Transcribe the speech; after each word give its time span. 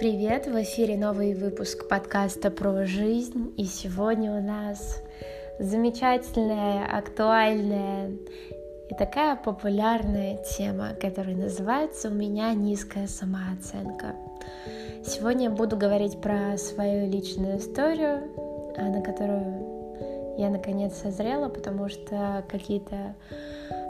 Привет! 0.00 0.46
В 0.46 0.62
эфире 0.62 0.96
новый 0.96 1.34
выпуск 1.34 1.86
подкаста 1.86 2.50
про 2.50 2.86
жизнь. 2.86 3.52
И 3.58 3.66
сегодня 3.66 4.32
у 4.32 4.40
нас 4.40 5.02
замечательная, 5.58 6.86
актуальная 6.86 8.08
и 8.88 8.94
такая 8.98 9.36
популярная 9.36 10.38
тема, 10.56 10.94
которая 10.98 11.36
называется 11.36 12.08
«У 12.08 12.14
меня 12.14 12.54
низкая 12.54 13.08
самооценка». 13.08 14.14
Сегодня 15.04 15.50
я 15.50 15.50
буду 15.50 15.76
говорить 15.76 16.18
про 16.22 16.56
свою 16.56 17.06
личную 17.06 17.58
историю, 17.58 18.22
а, 18.78 18.84
на 18.84 19.02
которую 19.02 20.38
я 20.38 20.48
наконец 20.48 20.94
созрела, 20.94 21.50
потому 21.50 21.90
что 21.90 22.42
какие-то 22.48 23.16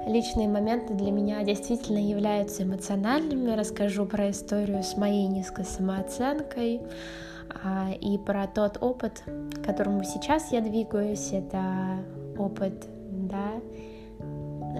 личные 0.06 0.48
моменты 0.48 0.94
для 0.94 1.10
меня 1.10 1.42
действительно 1.42 1.98
являются 1.98 2.62
эмоциональными. 2.62 3.52
Расскажу 3.52 4.06
про 4.06 4.30
историю 4.30 4.82
с 4.82 4.96
моей 4.96 5.26
низкой 5.26 5.64
самооценкой 5.64 6.82
а, 7.62 7.90
и 7.92 8.18
про 8.18 8.46
тот 8.46 8.78
опыт, 8.80 9.22
к 9.54 9.64
которому 9.64 10.04
сейчас 10.04 10.52
я 10.52 10.60
двигаюсь. 10.60 11.32
Это 11.32 11.98
опыт, 12.38 12.86
да, 13.10 13.52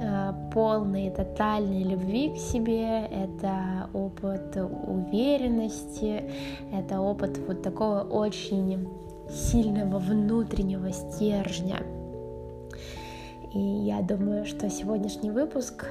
а, 0.02 0.32
полной, 0.52 1.10
тотальной 1.10 1.82
любви 1.82 2.30
к 2.30 2.36
себе, 2.38 3.06
это 3.06 3.88
опыт 3.92 4.56
уверенности, 4.56 6.24
это 6.72 7.00
опыт 7.00 7.38
вот 7.46 7.62
такого 7.62 8.00
очень 8.00 8.88
сильного 9.30 9.98
внутреннего 9.98 10.90
стержня. 10.92 11.78
И 13.54 13.58
я 13.58 14.00
думаю, 14.00 14.44
что 14.46 14.70
сегодняшний 14.70 15.30
выпуск 15.30 15.86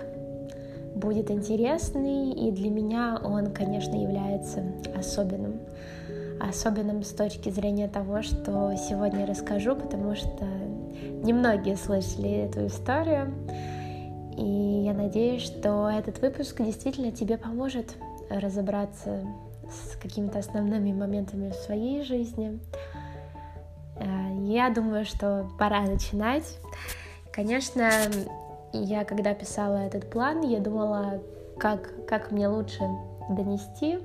будет 0.95 1.31
интересный, 1.31 2.31
и 2.31 2.51
для 2.51 2.69
меня 2.69 3.19
он, 3.23 3.51
конечно, 3.51 3.95
является 3.95 4.63
особенным. 4.95 5.59
Особенным 6.39 7.03
с 7.03 7.09
точки 7.09 7.49
зрения 7.49 7.87
того, 7.87 8.21
что 8.21 8.73
сегодня 8.77 9.25
расскажу, 9.25 9.75
потому 9.75 10.15
что 10.15 10.45
немногие 11.23 11.75
слышали 11.75 12.29
эту 12.45 12.67
историю. 12.67 13.33
И 14.37 14.83
я 14.85 14.93
надеюсь, 14.93 15.41
что 15.41 15.89
этот 15.89 16.21
выпуск 16.21 16.61
действительно 16.61 17.11
тебе 17.11 17.37
поможет 17.37 17.95
разобраться 18.29 19.25
с 19.69 19.97
какими-то 19.97 20.39
основными 20.39 20.93
моментами 20.93 21.49
в 21.49 21.55
своей 21.55 22.03
жизни. 22.03 22.59
Э, 23.97 24.05
я 24.45 24.69
думаю, 24.69 25.03
что 25.05 25.49
пора 25.59 25.81
начинать. 25.81 26.57
Конечно, 27.39 27.89
я 28.73 29.05
когда 29.05 29.33
писала 29.33 29.77
этот 29.77 30.09
план, 30.09 30.41
я 30.41 30.59
думала, 30.59 31.21
как, 31.57 32.05
как 32.05 32.31
мне 32.31 32.49
лучше 32.49 32.83
донести. 33.29 33.99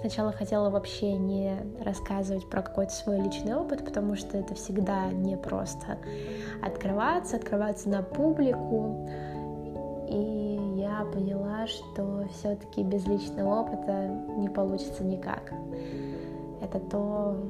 Сначала 0.00 0.32
хотела 0.32 0.68
вообще 0.68 1.14
не 1.14 1.56
рассказывать 1.82 2.46
про 2.50 2.60
какой-то 2.60 2.92
свой 2.92 3.22
личный 3.22 3.54
опыт, 3.54 3.86
потому 3.86 4.16
что 4.16 4.36
это 4.36 4.54
всегда 4.54 5.06
непросто 5.06 5.96
открываться, 6.60 7.36
открываться 7.36 7.88
на 7.88 8.02
публику. 8.02 9.08
И 10.10 10.76
я 10.76 11.06
поняла, 11.10 11.66
что 11.66 12.28
все-таки 12.34 12.82
без 12.82 13.06
личного 13.06 13.62
опыта 13.62 14.08
не 14.36 14.50
получится 14.50 15.02
никак. 15.04 15.54
Это 16.60 16.80
то, 16.80 17.46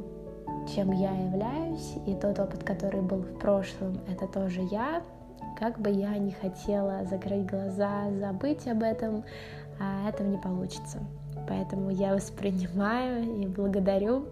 чем 0.73 0.93
я 0.93 1.11
являюсь, 1.11 1.97
и 2.07 2.15
тот 2.15 2.39
опыт, 2.39 2.62
который 2.62 3.01
был 3.01 3.19
в 3.19 3.37
прошлом, 3.41 3.99
это 4.09 4.29
тоже 4.29 4.61
я. 4.71 5.03
Как 5.58 5.78
бы 5.78 5.91
я 5.91 6.16
ни 6.19 6.30
хотела 6.30 7.05
закрыть 7.05 7.47
глаза, 7.47 8.10
забыть 8.19 8.66
об 8.66 8.83
этом, 8.83 9.24
а 9.80 10.08
этого 10.08 10.27
не 10.28 10.38
получится. 10.38 10.98
Поэтому 11.48 11.91
я 11.91 12.14
воспринимаю 12.14 13.24
и 13.41 13.47
благодарю 13.47 14.27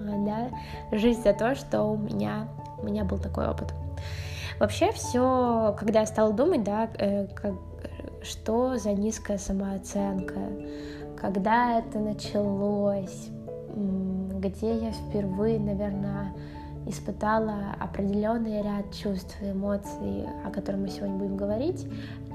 да, 0.00 0.50
жизнь 0.92 1.22
за 1.22 1.32
то, 1.32 1.54
что 1.54 1.82
у 1.82 1.96
меня, 1.96 2.48
у 2.78 2.86
меня 2.86 3.04
был 3.04 3.18
такой 3.18 3.48
опыт. 3.48 3.72
Вообще 4.60 4.92
все, 4.92 5.74
когда 5.78 6.00
я 6.00 6.06
стала 6.06 6.32
думать, 6.32 6.64
да, 6.64 6.88
э, 6.98 7.26
как, 7.28 7.54
что 8.22 8.76
за 8.76 8.92
низкая 8.92 9.38
самооценка, 9.38 10.40
когда 11.16 11.78
это 11.78 11.98
началось, 11.98 13.28
где 13.74 14.78
я 14.78 14.92
впервые, 14.92 15.58
наверное, 15.58 16.32
испытала 16.88 17.74
определенный 17.78 18.62
ряд 18.62 18.92
чувств 18.92 19.36
и 19.42 19.50
эмоций, 19.50 20.26
о 20.44 20.50
которых 20.50 20.80
мы 20.80 20.88
сегодня 20.88 21.16
будем 21.16 21.36
говорить, 21.36 21.86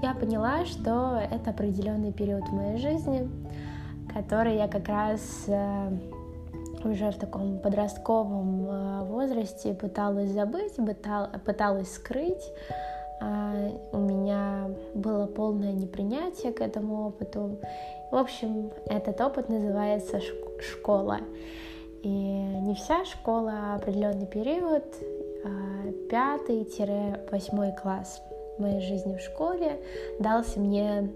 я 0.02 0.14
поняла, 0.14 0.66
что 0.66 1.20
это 1.32 1.50
определенный 1.50 2.12
период 2.12 2.44
в 2.48 2.54
моей 2.54 2.78
жизни, 2.78 3.30
который 4.14 4.56
я 4.56 4.68
как 4.68 4.88
раз 4.88 5.46
э, 5.48 5.98
уже 6.84 7.12
в 7.12 7.18
таком 7.18 7.60
подростковом 7.60 8.68
э, 8.68 9.04
возрасте 9.06 9.74
пыталась 9.74 10.30
забыть, 10.32 10.74
пыталась 11.46 11.94
скрыть. 11.94 12.44
А, 13.22 13.72
у 13.94 13.98
меня 13.98 14.70
было 14.94 15.26
полное 15.26 15.72
непринятие 15.72 16.52
к 16.52 16.62
этому 16.62 17.08
опыту. 17.08 17.58
В 18.12 18.16
общем, 18.16 18.72
этот 18.88 19.22
опыт 19.22 19.50
называется 19.50 20.20
школа. 20.60 21.20
И 22.04 22.10
не 22.10 22.76
вся 22.76 23.06
школа, 23.06 23.54
а 23.54 23.76
определенный 23.76 24.26
период, 24.26 24.84
а, 25.46 25.92
пятый-восьмой 26.10 27.72
класс 27.82 28.22
моей 28.60 28.82
жизни 28.82 29.16
в 29.16 29.22
школе 29.22 29.80
дался 30.20 30.60
мне 30.60 31.10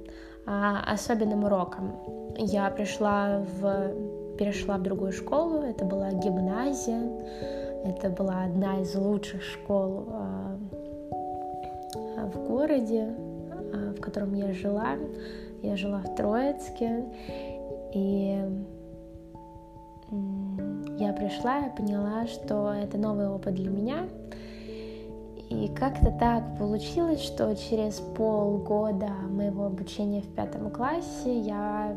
а, 0.45 0.81
особенным 0.93 1.43
уроком. 1.43 1.91
Я 2.37 2.69
пришла 2.69 3.45
в, 3.59 4.37
перешла 4.37 4.77
в 4.77 4.83
другую 4.83 5.11
школу, 5.11 5.57
это 5.57 5.83
была 5.83 6.11
гимназия, 6.11 7.01
это 7.83 8.09
была 8.09 8.45
одна 8.45 8.79
из 8.79 8.95
лучших 8.95 9.43
школ 9.43 10.05
а, 10.09 10.57
в 12.33 12.47
городе, 12.47 13.13
в 13.97 13.99
котором 13.99 14.33
я 14.33 14.53
жила. 14.53 14.95
Я 15.63 15.75
жила 15.75 15.99
в 15.99 16.15
Троицке, 16.15 17.03
и 17.93 18.39
я 20.97 21.13
пришла 21.13 21.59
и 21.59 21.75
поняла, 21.75 22.25
что 22.27 22.73
это 22.73 22.97
новый 22.97 23.29
опыт 23.29 23.53
для 23.53 23.69
меня. 23.69 24.07
И 25.49 25.69
как-то 25.69 26.11
так 26.11 26.57
получилось, 26.57 27.21
что 27.21 27.55
через 27.55 27.95
полгода 28.15 29.09
моего 29.29 29.65
обучения 29.65 30.21
в 30.21 30.27
пятом 30.35 30.69
классе 30.69 31.39
я 31.39 31.95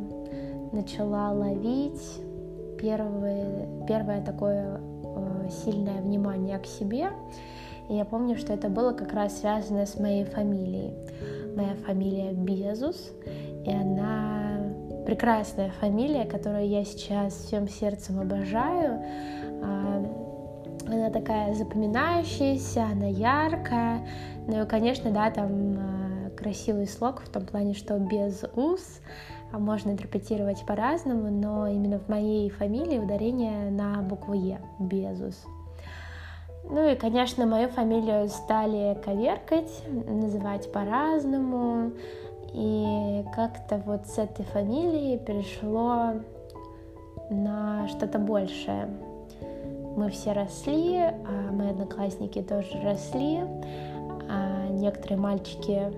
начала 0.72 1.32
ловить 1.32 2.00
первое, 2.78 3.66
первое 3.88 4.22
такое 4.22 4.80
э, 5.02 5.48
сильное 5.64 6.00
внимание 6.00 6.58
к 6.58 6.66
себе. 6.66 7.08
И 7.88 7.94
я 7.94 8.04
помню, 8.04 8.36
что 8.36 8.52
это 8.52 8.68
было 8.68 8.92
как 8.92 9.12
раз 9.12 9.40
связано 9.40 9.84
с 9.84 9.98
моей 9.98 10.24
фамилией. 10.24 10.92
Моя 11.56 11.74
фамилия 11.86 12.32
Безус, 12.32 13.12
и 13.66 13.70
она 13.70 14.39
прекрасная 15.06 15.70
фамилия, 15.80 16.24
которую 16.24 16.68
я 16.68 16.84
сейчас 16.84 17.34
всем 17.34 17.68
сердцем 17.68 18.20
обожаю. 18.20 19.02
А, 19.62 20.04
она 20.86 21.10
такая 21.10 21.54
запоминающаяся, 21.54 22.84
она 22.84 23.06
яркая. 23.06 24.06
Ну 24.46 24.62
и, 24.62 24.66
конечно, 24.66 25.10
да, 25.10 25.30
там 25.30 25.76
а, 25.78 26.30
красивый 26.30 26.86
слог 26.86 27.22
в 27.22 27.28
том 27.28 27.46
плане, 27.46 27.74
что 27.74 27.98
без 27.98 28.44
ус, 28.54 29.00
а 29.52 29.58
можно 29.58 29.90
интерпретировать 29.90 30.64
по-разному, 30.66 31.30
но 31.30 31.66
именно 31.66 31.98
в 31.98 32.08
моей 32.08 32.50
фамилии 32.50 32.98
ударение 32.98 33.70
на 33.70 34.02
букву 34.02 34.34
Е, 34.34 34.60
Безус. 34.78 35.44
Ну 36.64 36.88
и, 36.88 36.94
конечно, 36.94 37.46
мою 37.46 37.68
фамилию 37.68 38.28
стали 38.28 38.96
коверкать, 39.04 39.82
называть 39.88 40.70
по-разному. 40.70 41.92
И 42.52 43.24
как-то 43.34 43.80
вот 43.86 44.06
с 44.06 44.18
этой 44.18 44.44
фамилией 44.44 45.18
перешло 45.18 46.14
на 47.30 47.86
что-то 47.88 48.18
большее. 48.18 48.88
Мы 49.96 50.10
все 50.10 50.32
росли, 50.32 50.98
а 50.98 51.52
мои 51.52 51.70
одноклассники 51.70 52.42
тоже 52.42 52.80
росли, 52.82 53.40
а 54.28 54.68
некоторые 54.68 55.18
мальчики 55.18 55.92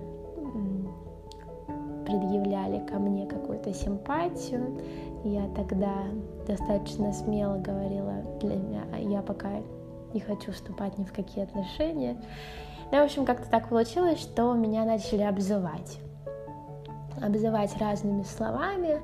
предъявляли 2.05 2.85
ко 2.85 2.99
мне 2.99 3.25
какую-то 3.25 3.73
симпатию. 3.73 4.79
Я 5.23 5.47
тогда 5.55 5.93
достаточно 6.45 7.13
смело 7.13 7.57
говорила, 7.57 8.13
для 8.41 8.55
меня 8.55 8.83
я 8.97 9.21
пока 9.21 9.49
не 10.13 10.19
хочу 10.19 10.51
вступать 10.51 10.97
ни 10.97 11.05
в 11.05 11.13
какие 11.13 11.43
отношения. 11.43 12.21
Ну, 12.91 12.99
в 12.99 13.03
общем, 13.03 13.25
как-то 13.25 13.49
так 13.49 13.69
получилось, 13.69 14.19
что 14.19 14.53
меня 14.53 14.85
начали 14.85 15.23
обзывать 15.23 15.99
обзывать 17.21 17.75
разными 17.77 18.23
словами, 18.23 19.01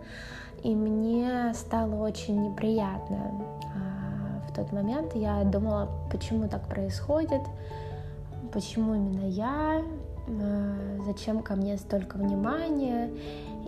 и 0.64 0.76
мне 0.76 1.54
стало 1.54 1.96
очень 1.96 2.50
неприятно. 2.50 3.32
А 3.76 4.50
в 4.50 4.54
тот 4.54 4.72
момент 4.72 5.16
я 5.16 5.44
думала, 5.44 5.90
почему 6.12 6.48
так 6.48 6.68
происходит, 6.68 7.42
почему 8.52 8.96
именно 8.96 9.28
я, 9.28 9.82
а, 10.28 11.00
зачем 11.06 11.42
ко 11.42 11.56
мне 11.56 11.78
столько 11.78 12.18
внимания. 12.18 13.10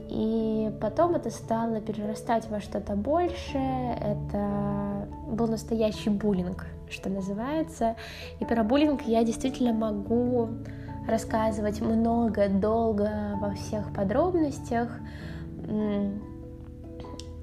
И 0.10 0.70
потом 0.82 1.16
это 1.16 1.30
стало 1.30 1.80
перерастать 1.80 2.50
во 2.50 2.60
что-то 2.60 2.96
большее. 2.96 3.96
Это 3.96 5.08
был 5.28 5.48
настоящий 5.48 6.10
буллинг, 6.10 6.66
что 6.90 7.10
называется. 7.10 7.96
И 8.42 8.46
про 8.46 8.64
буллинг 8.64 9.04
я 9.04 9.24
действительно 9.24 9.72
могу 9.72 10.50
рассказывать 11.08 11.82
много, 11.82 12.50
долго, 12.50 13.38
во 13.42 13.54
всех 13.54 13.94
подробностях. 13.94 14.90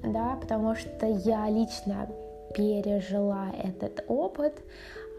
Да, 0.03 0.37
потому 0.41 0.75
что 0.75 1.05
я 1.05 1.49
лично 1.49 2.09
пережила 2.55 3.47
этот 3.63 4.03
опыт 4.07 4.61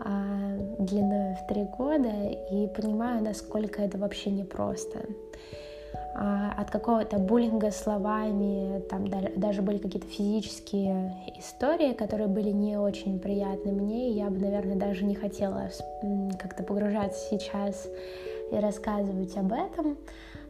а, 0.00 0.56
длиной 0.78 1.34
в 1.34 1.46
три 1.48 1.64
года 1.64 2.10
и 2.50 2.66
понимаю, 2.68 3.22
насколько 3.22 3.82
это 3.82 3.98
вообще 3.98 4.30
непросто. 4.30 5.00
А, 5.00 5.69
от 6.14 6.70
какого-то 6.70 7.18
буллинга 7.18 7.70
словами, 7.70 8.80
там 8.90 9.06
даже 9.36 9.62
были 9.62 9.78
какие-то 9.78 10.08
физические 10.08 11.14
истории, 11.38 11.92
которые 11.92 12.28
были 12.28 12.50
не 12.50 12.76
очень 12.76 13.20
приятны 13.20 13.72
мне, 13.72 14.10
и 14.10 14.14
я 14.14 14.28
бы, 14.28 14.38
наверное, 14.38 14.76
даже 14.76 15.04
не 15.04 15.14
хотела 15.14 15.70
как-то 16.38 16.62
погружаться 16.62 17.28
сейчас 17.30 17.86
и 18.50 18.56
рассказывать 18.56 19.36
об 19.36 19.52
этом. 19.52 19.98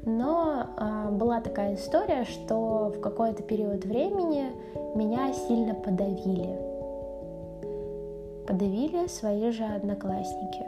Но 0.02 0.66
э, 0.78 1.10
была 1.10 1.40
такая 1.40 1.74
история, 1.74 2.24
что 2.24 2.92
в 2.96 3.00
какой-то 3.00 3.42
период 3.42 3.84
времени 3.84 4.46
меня 4.94 5.32
сильно 5.32 5.74
подавили. 5.74 6.58
Подавили 8.46 9.06
свои 9.08 9.50
же 9.50 9.64
одноклассники. 9.64 10.64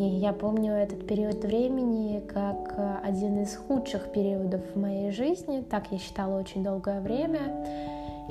И 0.00 0.02
я 0.02 0.32
помню 0.32 0.72
этот 0.72 1.06
период 1.06 1.44
времени 1.44 2.20
как 2.26 2.74
один 3.04 3.42
из 3.42 3.54
худших 3.54 4.10
периодов 4.12 4.62
в 4.74 4.80
моей 4.80 5.10
жизни. 5.10 5.60
Так 5.60 5.88
я 5.90 5.98
считала 5.98 6.40
очень 6.40 6.64
долгое 6.64 7.02
время. 7.02 7.66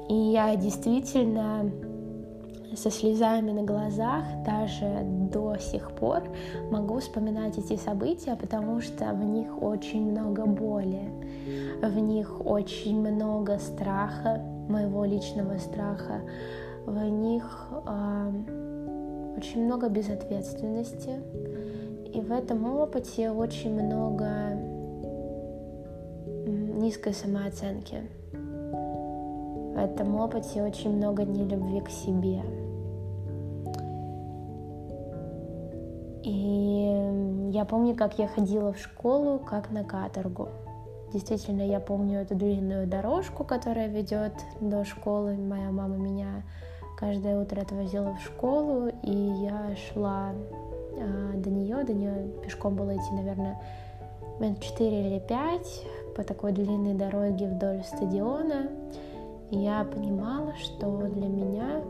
И 0.09 0.15
я 0.15 0.55
действительно 0.55 1.71
со 2.75 2.89
слезами 2.89 3.51
на 3.51 3.61
глазах 3.61 4.23
даже 4.43 5.03
до 5.31 5.57
сих 5.59 5.91
пор 5.91 6.23
могу 6.71 6.97
вспоминать 7.01 7.59
эти 7.59 7.75
события, 7.77 8.35
потому 8.35 8.81
что 8.81 9.05
в 9.13 9.23
них 9.23 9.61
очень 9.61 10.09
много 10.09 10.47
боли, 10.47 11.11
в 11.83 11.99
них 11.99 12.43
очень 12.43 12.99
много 12.99 13.59
страха, 13.59 14.41
моего 14.67 15.05
личного 15.05 15.59
страха, 15.59 16.21
в 16.87 16.97
них 17.03 17.69
э, 17.85 18.68
очень 19.39 19.63
много 19.63 19.87
безответственности, 19.87 21.11
и 22.13 22.19
в 22.19 22.29
этом 22.29 22.65
опыте 22.77 23.31
очень 23.31 23.73
много 23.73 24.27
низкой 26.77 27.13
самооценки. 27.13 28.01
В 28.33 29.77
этом 29.77 30.19
опыте 30.19 30.61
очень 30.61 30.93
много 30.97 31.23
нелюбви 31.23 31.79
к 31.79 31.89
себе. 31.89 32.41
И 36.23 37.51
я 37.53 37.63
помню, 37.63 37.95
как 37.95 38.19
я 38.19 38.27
ходила 38.27 38.73
в 38.73 38.77
школу, 38.77 39.39
как 39.39 39.71
на 39.71 39.85
каторгу. 39.85 40.49
Действительно, 41.13 41.61
я 41.61 41.79
помню 41.79 42.19
эту 42.19 42.35
длинную 42.35 42.87
дорожку, 42.87 43.45
которая 43.45 43.87
ведет 43.87 44.33
до 44.59 44.83
школы. 44.83 45.37
Моя 45.37 45.71
мама 45.71 45.95
меня 45.95 46.43
каждое 46.99 47.41
утро 47.41 47.61
отвозила 47.61 48.13
в 48.13 48.21
школу, 48.21 48.89
и 49.03 49.11
я 49.11 49.73
шла 49.75 50.31
а, 50.97 51.37
до 51.37 51.49
нее. 51.49 51.83
До 51.85 51.93
нее 51.93 52.27
пешком 52.43 52.75
было 52.75 52.93
идти, 52.95 53.11
наверное, 53.13 53.59
минут 54.39 54.59
4 54.59 55.07
или 55.07 55.19
5 55.19 55.85
по 56.17 56.23
такой 56.23 56.51
длинной 56.51 56.93
дороге 56.93 57.47
вдоль 57.47 57.83
стадиона. 57.83 58.69
И 59.49 59.57
я 59.57 59.85
понимала, 59.85 60.53
что 60.57 61.07
для 61.07 61.27
меня 61.27 61.81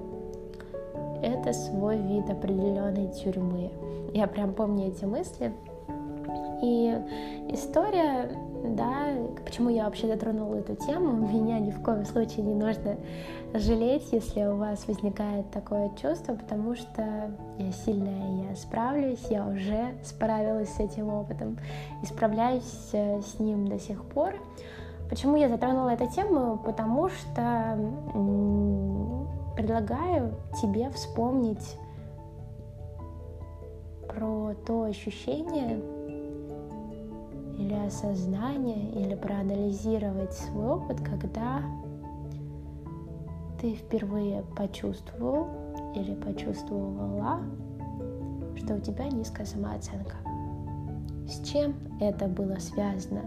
это 1.24 1.54
свой 1.54 1.98
вид 1.98 2.30
определенной 2.30 3.12
тюрьмы. 3.12 3.72
Я 4.14 4.28
прям 4.28 4.54
помню 4.54 4.90
эти 4.90 5.06
мысли. 5.06 5.52
И 6.62 6.96
история 7.50 8.30
да, 8.64 9.16
почему 9.46 9.70
я 9.70 9.86
вообще 9.86 10.08
затронула 10.08 10.56
эту 10.56 10.76
тему, 10.76 11.12
меня 11.34 11.60
ни 11.60 11.72
в 11.72 11.82
коем 11.82 12.06
случае 12.06 12.46
не 12.46 12.54
нужно 12.54 12.98
жалеть, 13.54 14.12
если 14.12 14.44
у 14.44 14.56
вас 14.56 14.88
возникает 14.88 15.50
такое 15.52 15.92
чувство, 16.02 16.34
потому 16.34 16.76
что 16.76 17.32
я 17.58 17.72
сильная, 17.72 18.50
я 18.50 18.56
справлюсь, 18.56 19.26
я 19.30 19.46
уже 19.46 19.96
справилась 20.04 20.70
с 20.70 20.80
этим 20.80 21.10
опытом 21.10 21.58
и 22.04 22.06
справляюсь 22.06 22.90
э, 22.94 23.22
с 23.22 23.40
ним 23.40 23.68
до 23.68 23.80
сих 23.80 24.04
пор. 24.06 24.36
Почему 25.10 25.38
я 25.38 25.50
затронула 25.50 25.90
эту 25.90 26.08
тему? 26.08 26.62
Потому 26.64 27.10
что 27.10 27.78
предлагаю 29.56 30.36
тебе 30.62 30.90
вспомнить 30.92 31.78
про 34.08 34.54
то 34.66 34.84
ощущение, 34.84 35.82
или 37.60 37.74
осознание, 37.74 38.90
или 38.92 39.16
проанализировать 39.16 40.34
свой 40.34 40.68
опыт, 40.70 41.02
когда 41.02 41.62
ты 43.60 43.76
впервые 43.76 44.44
почувствовал 44.56 45.48
или 45.94 46.16
почувствовала, 46.16 47.42
что 48.56 48.76
у 48.76 48.80
тебя 48.80 49.08
низкая 49.10 49.46
самооценка. 49.46 50.16
С 51.28 51.48
чем 51.48 51.76
это 52.00 52.28
было 52.28 52.56
связано? 52.56 53.26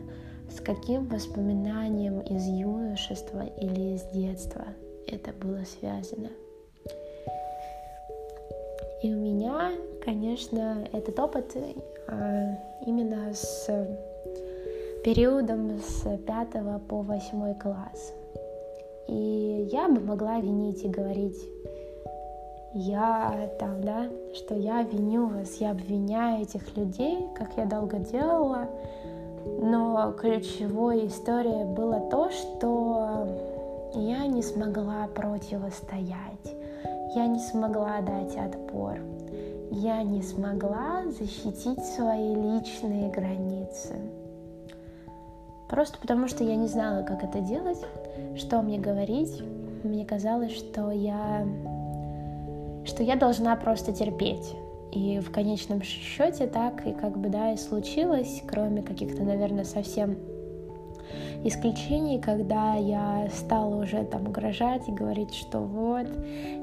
С 0.50 0.60
каким 0.60 1.06
воспоминанием 1.08 2.20
из 2.20 2.46
юношества 2.46 3.44
или 3.60 3.94
из 3.94 4.02
детства 4.12 4.64
это 5.06 5.32
было 5.32 5.64
связано? 5.64 6.30
И 9.02 9.12
у 9.12 9.18
меня, 9.18 9.72
конечно, 10.04 10.86
этот 10.92 11.18
опыт 11.18 11.56
а, 12.08 12.58
именно 12.86 13.34
с 13.34 13.68
периодом 15.04 15.80
с 15.80 16.02
5 16.02 16.86
по 16.88 17.02
8 17.02 17.54
класс. 17.58 18.12
И 19.08 19.68
я 19.72 19.88
бы 19.88 20.00
могла 20.00 20.38
винить 20.38 20.84
и 20.84 20.88
говорить, 20.88 21.36
я 22.74 23.50
там, 23.58 23.82
да, 23.82 24.08
что 24.34 24.54
я 24.54 24.82
виню 24.82 25.26
вас, 25.26 25.56
я 25.56 25.72
обвиняю 25.72 26.42
этих 26.42 26.76
людей, 26.76 27.28
как 27.34 27.56
я 27.56 27.66
долго 27.66 27.98
делала, 27.98 28.68
но 29.60 30.12
ключевой 30.12 31.08
историей 31.08 31.64
было 31.64 32.08
то, 32.08 32.30
что 32.30 33.26
я 33.94 34.26
не 34.26 34.42
смогла 34.42 35.08
противостоять, 35.12 36.54
я 37.16 37.26
не 37.26 37.40
смогла 37.40 38.00
дать 38.02 38.36
отпор, 38.36 39.00
я 39.72 40.02
не 40.04 40.22
смогла 40.22 41.02
защитить 41.10 41.84
свои 41.84 42.34
личные 42.34 43.10
границы. 43.10 43.96
Просто 45.72 45.98
потому, 45.98 46.28
что 46.28 46.44
я 46.44 46.54
не 46.54 46.68
знала, 46.68 47.02
как 47.02 47.24
это 47.24 47.40
делать, 47.40 47.78
что 48.36 48.60
мне 48.60 48.78
говорить. 48.78 49.42
Мне 49.82 50.04
казалось, 50.04 50.52
что 50.52 50.90
я, 50.90 51.46
что 52.84 53.02
я 53.02 53.16
должна 53.16 53.56
просто 53.56 53.90
терпеть. 53.94 54.54
И 54.92 55.18
в 55.20 55.32
конечном 55.32 55.80
счете 55.80 56.46
так 56.46 56.86
и 56.86 56.92
как 56.92 57.16
бы, 57.16 57.30
да, 57.30 57.54
и 57.54 57.56
случилось, 57.56 58.42
кроме 58.46 58.82
каких-то, 58.82 59.22
наверное, 59.22 59.64
совсем 59.64 60.18
исключений, 61.42 62.20
когда 62.20 62.74
я 62.74 63.30
стала 63.34 63.82
уже 63.82 64.04
там 64.04 64.28
угрожать 64.28 64.86
и 64.90 64.92
говорить, 64.92 65.32
что 65.32 65.60
вот, 65.60 66.06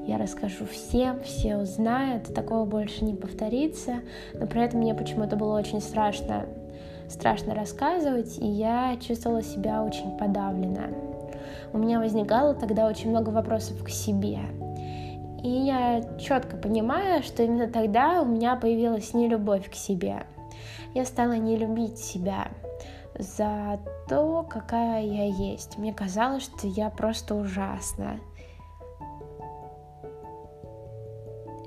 я 0.06 0.18
расскажу 0.18 0.66
всем, 0.66 1.20
все 1.24 1.56
узнают, 1.56 2.32
такого 2.32 2.64
больше 2.64 3.04
не 3.04 3.14
повторится, 3.14 4.02
но 4.34 4.46
при 4.46 4.62
этом 4.62 4.78
мне 4.78 4.94
почему-то 4.94 5.34
было 5.34 5.58
очень 5.58 5.80
страшно 5.80 6.46
страшно 7.10 7.54
рассказывать, 7.54 8.38
и 8.38 8.46
я 8.46 8.96
чувствовала 8.96 9.42
себя 9.42 9.82
очень 9.82 10.16
подавлена. 10.16 10.88
У 11.72 11.78
меня 11.78 11.98
возникало 11.98 12.54
тогда 12.54 12.86
очень 12.86 13.10
много 13.10 13.30
вопросов 13.30 13.84
к 13.84 13.88
себе. 13.88 14.38
И 15.42 15.48
я 15.48 16.02
четко 16.18 16.56
понимаю, 16.56 17.22
что 17.22 17.42
именно 17.42 17.68
тогда 17.68 18.22
у 18.22 18.26
меня 18.26 18.56
появилась 18.56 19.14
нелюбовь 19.14 19.70
к 19.70 19.74
себе. 19.74 20.24
Я 20.94 21.04
стала 21.04 21.34
не 21.34 21.56
любить 21.56 21.98
себя 21.98 22.48
за 23.18 23.78
то, 24.08 24.46
какая 24.48 25.04
я 25.04 25.26
есть. 25.26 25.78
Мне 25.78 25.92
казалось, 25.94 26.42
что 26.42 26.66
я 26.66 26.90
просто 26.90 27.34
ужасна. 27.34 28.18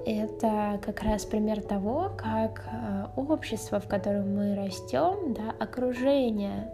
Это 0.06 0.80
как 0.82 1.02
раз 1.04 1.26
пример 1.26 1.62
того, 1.62 2.12
как 2.18 2.64
э, 2.72 3.06
общество, 3.16 3.80
в 3.80 3.88
котором 3.88 4.36
мы 4.36 4.56
растем, 4.56 5.34
да, 5.34 5.54
окружение, 5.60 6.70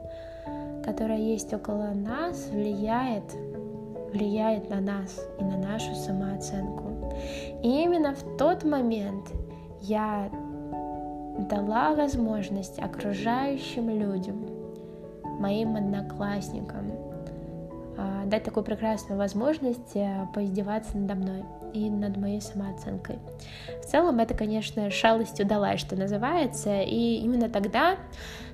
которое 0.84 1.20
есть 1.20 1.54
около 1.54 1.92
нас, 1.94 2.48
влияет, 2.52 3.24
влияет 4.12 4.70
на 4.70 4.82
нас 4.82 5.20
и 5.40 5.44
на 5.44 5.58
нашу 5.58 5.94
самооценку. 5.96 7.14
И 7.62 7.84
именно 7.84 8.16
в 8.16 8.38
тот 8.38 8.64
момент 8.64 9.28
я 9.82 10.30
дала 11.50 11.96
возможность 11.96 12.80
окружающим 12.80 13.90
людям 13.90 14.46
моим 15.40 15.76
одноклассникам, 15.76 16.92
а, 17.98 18.26
дать 18.26 18.44
такую 18.44 18.64
прекрасную 18.64 19.18
возможность 19.18 19.96
э, 19.96 20.28
поиздеваться 20.34 20.98
надо 20.98 21.16
мной 21.16 21.44
и 21.74 21.90
над 21.90 22.18
моей 22.18 22.42
самооценкой. 22.42 23.20
В 23.82 23.86
целом 23.86 24.20
это, 24.20 24.34
конечно, 24.34 24.90
шалость 24.90 25.40
удалась, 25.40 25.80
что 25.80 25.96
называется, 25.96 26.82
и 26.82 27.16
именно 27.18 27.50
тогда 27.50 27.98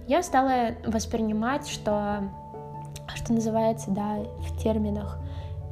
я 0.08 0.22
стала 0.22 0.76
воспринимать, 0.86 1.68
что, 1.68 2.30
что 3.16 3.34
называется, 3.34 3.92
да, 3.92 4.20
в 4.40 4.58
терминах 4.62 5.20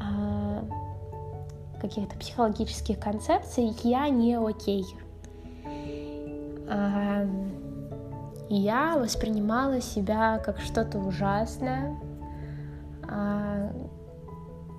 а, 0.01 0.63
каких-то 1.79 2.17
психологических 2.17 2.99
концепций, 2.99 3.75
я 3.83 4.09
не 4.09 4.35
окей. 4.35 4.85
А, 6.67 7.27
я 8.49 8.97
воспринимала 8.97 9.81
себя 9.81 10.39
как 10.39 10.59
что-то 10.59 10.99
ужасное, 10.99 11.97
а, 13.07 13.71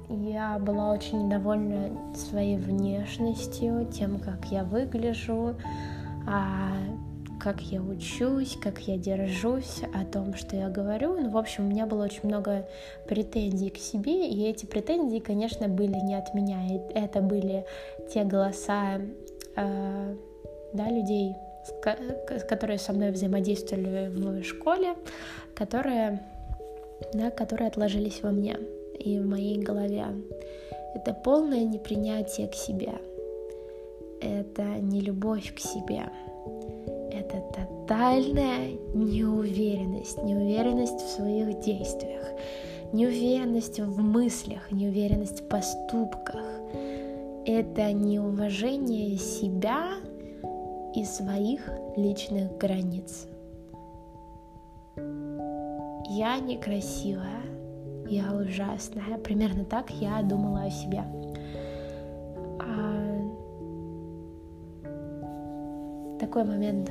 я 0.08 0.58
была 0.58 0.92
очень 0.92 1.26
недовольна 1.26 1.90
своей 2.14 2.56
внешностью, 2.56 3.86
тем, 3.86 4.18
как 4.18 4.46
я 4.46 4.64
выгляжу, 4.64 5.56
а, 6.26 6.72
как 7.40 7.60
я 7.60 7.82
учусь, 7.82 8.56
как 8.62 8.78
я 8.80 8.96
держусь, 8.96 9.82
о 9.94 10.04
том, 10.04 10.34
что 10.34 10.56
я 10.56 10.68
говорю. 10.68 11.20
Ну, 11.20 11.30
в 11.30 11.36
общем, 11.36 11.66
у 11.66 11.68
меня 11.68 11.86
было 11.86 12.04
очень 12.04 12.24
много 12.24 12.66
претензий 13.06 13.70
к 13.70 13.78
себе, 13.78 14.28
и 14.28 14.44
эти 14.44 14.66
претензии, 14.66 15.18
конечно, 15.18 15.68
были 15.68 15.96
не 15.96 16.14
от 16.14 16.34
меня. 16.34 16.60
Это 16.94 17.20
были 17.20 17.64
те 18.12 18.24
голоса 18.24 19.00
э, 19.56 20.16
да, 20.72 20.90
людей, 20.90 21.34
которые 22.48 22.78
со 22.78 22.92
мной 22.92 23.10
взаимодействовали 23.10 24.08
в 24.08 24.44
школе, 24.44 24.94
которые 25.54 26.20
да, 27.12 27.30
которые 27.30 27.68
отложились 27.68 28.22
во 28.22 28.30
мне 28.30 28.56
и 29.04 29.18
в 29.18 29.26
моей 29.26 29.58
голове. 29.58 30.06
Это 30.94 31.12
полное 31.12 31.64
непринятие 31.64 32.48
к 32.48 32.54
себе. 32.54 32.94
Это 34.20 34.62
не 34.80 35.00
любовь 35.00 35.54
к 35.54 35.58
себе. 35.58 36.04
Это 37.12 37.42
тотальная 37.52 38.72
неуверенность, 38.94 40.22
неуверенность 40.22 41.00
в 41.00 41.08
своих 41.08 41.60
действиях, 41.60 42.26
неуверенность 42.92 43.78
в 43.80 44.00
мыслях, 44.00 44.72
неуверенность 44.72 45.42
в 45.42 45.48
поступках. 45.48 46.44
Это 47.46 47.92
неуважение 47.92 49.18
себя 49.18 49.96
и 50.94 51.04
своих 51.04 51.68
личных 51.96 52.56
границ. 52.56 53.26
Я 56.08 56.38
некрасивая, 56.38 57.43
я 58.08 58.32
ужасная. 58.34 59.18
Примерно 59.18 59.64
так 59.64 59.90
я 59.90 60.22
думала 60.22 60.62
о 60.62 60.70
себе. 60.70 61.04
А... 62.60 62.94
Такой 66.18 66.44
момент 66.44 66.90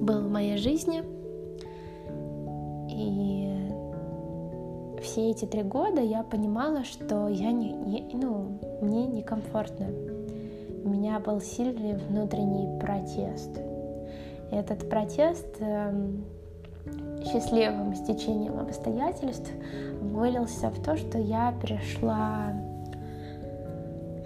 был 0.00 0.20
в 0.22 0.30
моей 0.30 0.56
жизни. 0.56 1.02
И 2.90 3.44
все 5.02 5.30
эти 5.30 5.44
три 5.44 5.62
года 5.62 6.00
я 6.00 6.22
понимала, 6.22 6.84
что 6.84 7.28
я 7.28 7.52
не, 7.52 7.72
не 7.72 8.08
ну, 8.14 8.58
мне 8.80 9.06
некомфортно. 9.06 9.86
У 10.84 10.88
меня 10.88 11.18
был 11.18 11.40
сильный 11.40 11.96
внутренний 11.96 12.78
протест. 12.78 13.50
И 14.50 14.54
этот 14.54 14.88
протест 14.88 15.56
эм, 15.60 16.24
счастливым 17.24 17.94
стечением 17.94 18.58
обстоятельств 18.58 19.50
вылился 20.00 20.70
в 20.70 20.82
то, 20.82 20.96
что 20.96 21.18
я 21.18 21.52
перешла 21.60 22.52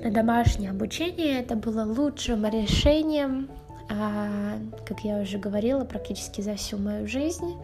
на 0.03 0.11
домашнее 0.11 0.71
обучение. 0.71 1.41
Это 1.41 1.57
было 1.57 1.85
лучшим 1.85 2.45
решением, 2.47 3.49
а, 3.91 4.59
как 4.87 5.01
я 5.01 5.19
уже 5.19 5.39
говорила, 5.39 5.85
практически 5.85 6.41
за 6.41 6.55
всю 6.55 6.79
мою 6.79 7.07
жизнь, 7.07 7.55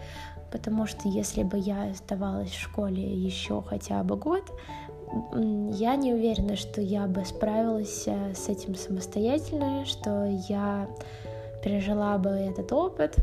потому 0.50 0.86
что 0.86 1.08
если 1.08 1.42
бы 1.42 1.58
я 1.58 1.90
оставалась 1.90 2.50
в 2.50 2.60
школе 2.60 3.02
еще 3.02 3.62
хотя 3.62 4.02
бы 4.02 4.16
год, 4.16 4.44
я 5.32 5.96
не 5.96 6.12
уверена, 6.12 6.56
что 6.56 6.80
я 6.80 7.06
бы 7.06 7.24
справилась 7.24 8.04
э, 8.06 8.34
с 8.34 8.48
этим 8.48 8.74
самостоятельно, 8.74 9.84
что 9.84 10.24
я 10.48 10.88
пережила 11.62 12.18
бы 12.18 12.30
этот 12.30 12.72
опыт, 12.72 13.16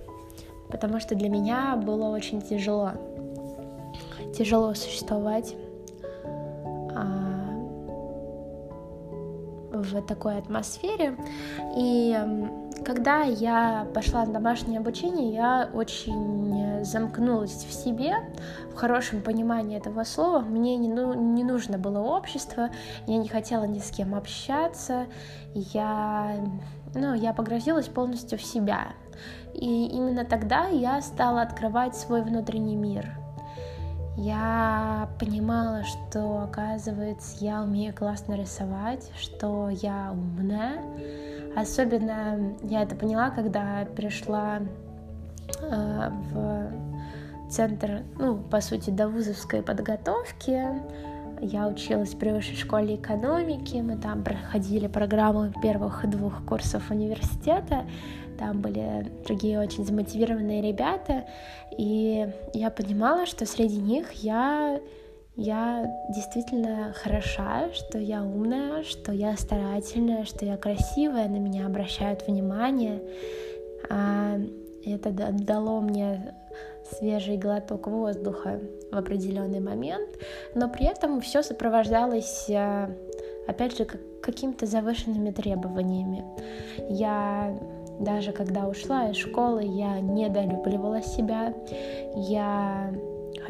потому 0.72 1.00
что 1.00 1.16
для 1.16 1.30
меня 1.30 1.76
было 1.76 2.08
очень 2.10 2.42
тяжело. 2.42 2.92
Тяжело 4.36 4.74
существовать 4.74 5.56
а, 6.96 7.52
в 9.72 10.02
такой 10.04 10.38
атмосфере. 10.38 11.18
И 11.76 12.18
когда 12.86 13.24
я 13.24 13.88
пошла 13.94 14.26
на 14.26 14.34
домашнее 14.34 14.80
обучение, 14.80 15.34
я 15.34 15.70
очень 15.74 16.84
замкнулась 16.84 17.66
в 17.66 17.72
себе, 17.72 18.16
в 18.72 18.76
хорошем 18.76 19.22
понимании 19.22 19.78
этого 19.78 20.04
слова. 20.04 20.40
Мне 20.40 20.78
не, 20.78 20.90
ну, 20.90 21.14
не 21.14 21.44
нужно 21.44 21.78
было 21.78 22.00
общество, 22.00 22.70
я 23.08 23.18
не 23.18 23.28
хотела 23.28 23.66
ни 23.66 23.80
с 23.80 23.92
кем 23.92 24.16
общаться, 24.16 25.06
я, 25.54 26.36
ну, 26.94 27.14
я 27.14 27.34
погрузилась 27.34 27.88
полностью 27.88 28.38
в 28.38 28.44
себя. 28.44 28.88
И 29.54 29.88
именно 29.88 30.26
тогда 30.26 30.68
я 30.68 31.02
стала 31.02 31.42
открывать 31.42 31.96
свой 31.96 32.22
внутренний 32.22 32.76
мир. 32.76 33.18
Я 34.18 35.10
понимала, 35.20 35.84
что, 35.84 36.44
оказывается, 36.44 37.38
я 37.40 37.62
умею 37.62 37.94
классно 37.96 38.34
рисовать, 38.34 39.10
что 39.18 39.70
я 39.70 40.12
умная. 40.12 40.82
Особенно 41.56 42.56
я 42.64 42.84
это 42.84 42.96
поняла, 42.96 43.30
когда 43.30 43.86
пришла 43.96 44.60
э, 45.60 46.10
в 46.32 46.72
центр, 47.50 48.04
ну, 48.18 48.38
по 48.38 48.62
сути, 48.62 48.90
до 48.90 49.10
вузовской 49.10 49.62
подготовки. 49.62 50.68
Я 51.42 51.68
училась 51.68 52.14
при 52.14 52.30
высшей 52.30 52.56
школе 52.56 52.96
экономики, 52.96 53.78
мы 53.78 53.98
там 53.98 54.24
проходили 54.24 54.88
программу 54.88 55.52
первых 55.62 56.08
двух 56.08 56.46
курсов 56.46 56.92
университета, 56.92 57.86
там 58.38 58.62
были 58.62 59.12
другие 59.26 59.60
очень 59.60 59.84
замотивированные 59.84 60.62
ребята, 60.62 61.26
и 61.76 62.28
я 62.54 62.70
понимала, 62.70 63.26
что 63.26 63.48
среди 63.48 63.78
них 63.78 64.12
я 64.24 64.80
я 65.36 65.90
действительно 66.10 66.94
хороша, 66.94 67.70
что 67.74 67.98
я 67.98 68.22
умная, 68.22 68.84
что 68.84 69.12
я 69.12 69.38
старательная, 69.38 70.26
что 70.26 70.46
я 70.46 70.58
красивая, 70.58 71.28
на 71.30 71.38
меня 71.38 71.66
обращают 71.66 72.28
внимание. 72.28 73.02
А, 73.90 74.38
это 74.86 75.12
дало 75.12 75.80
мне 75.80 76.36
свежий 76.92 77.38
глоток 77.38 77.88
воздуха 77.88 78.60
в 78.92 78.98
определенный 78.98 79.62
момент, 79.62 80.10
но 80.54 80.68
при 80.68 80.86
этом 80.86 81.22
все 81.22 81.44
сопровождалось, 81.44 82.50
а, 82.50 82.92
опять 83.48 83.78
же, 83.78 83.86
какими-то 83.86 84.66
завышенными 84.66 85.32
требованиями. 85.32 86.26
Я 86.90 87.58
даже 88.00 88.32
когда 88.32 88.68
ушла 88.68 89.10
из 89.10 89.18
школы, 89.18 89.64
я 89.64 90.00
недолюбливала 90.00 91.02
себя, 91.02 91.54
я 92.16 92.92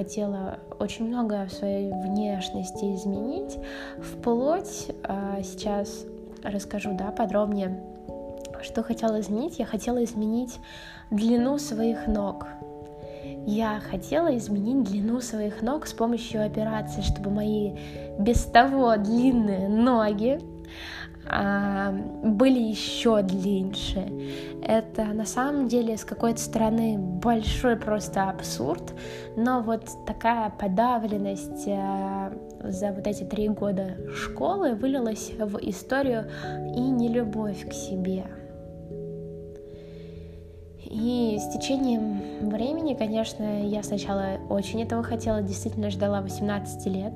хотела 0.02 0.58
очень 0.80 1.08
много 1.08 1.46
в 1.46 1.54
своей 1.54 1.92
внешности 1.92 2.96
изменить, 2.96 3.60
вплоть 4.02 4.88
а, 5.04 5.44
сейчас 5.44 6.06
расскажу, 6.44 6.98
да, 6.98 7.12
подробнее, 7.12 7.84
что 8.64 8.82
хотела 8.82 9.20
изменить. 9.20 9.60
Я 9.60 9.66
хотела 9.66 10.04
изменить 10.04 10.58
длину 11.12 11.60
своих 11.60 12.08
ног. 12.08 12.48
Я 13.46 13.80
хотела 13.80 14.36
изменить 14.38 14.90
длину 14.90 15.22
своих 15.22 15.62
ног 15.62 15.86
с 15.86 15.94
помощью 15.94 16.44
операции, 16.44 17.02
чтобы 17.02 17.30
мои 17.30 17.74
без 18.18 18.44
того 18.46 18.96
длинные 18.98 19.70
ноги 19.70 20.40
были 21.32 22.60
еще 22.60 23.22
длиннее. 23.22 24.62
Это 24.64 25.06
на 25.06 25.26
самом 25.26 25.68
деле 25.68 25.98
с 25.98 26.04
какой-то 26.04 26.40
стороны 26.40 26.98
большой 26.98 27.78
просто 27.78 28.30
абсурд, 28.30 28.94
но 29.38 29.62
вот 29.62 29.86
такая 30.06 30.50
подавленность 30.50 31.68
а, 31.68 32.34
за 32.64 32.92
вот 32.92 33.08
эти 33.08 33.24
три 33.24 33.48
года 33.48 33.98
школы 34.14 34.76
вылилась 34.76 35.32
в 35.40 35.58
историю 35.62 36.30
и 36.76 36.82
нелюбовь 36.82 37.68
к 37.68 37.74
себе. 37.74 38.26
И 40.92 41.40
с 41.40 41.48
течением 41.54 42.50
времени, 42.50 42.96
конечно, 42.96 43.66
я 43.66 43.82
сначала 43.82 44.38
очень 44.50 44.84
этого 44.84 45.04
хотела, 45.04 45.42
действительно 45.42 45.90
ждала 45.90 46.22
18 46.22 46.86
лет, 46.88 47.14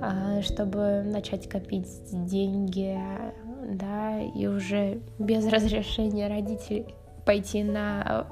а, 0.00 0.40
чтобы 0.40 1.02
начать 1.04 1.46
копить 1.46 1.86
деньги, 2.10 2.98
да, 3.68 4.20
и 4.20 4.46
уже 4.46 5.02
без 5.18 5.46
разрешения 5.52 6.28
родителей 6.28 6.94
пойти 7.26 7.62
на 7.62 8.26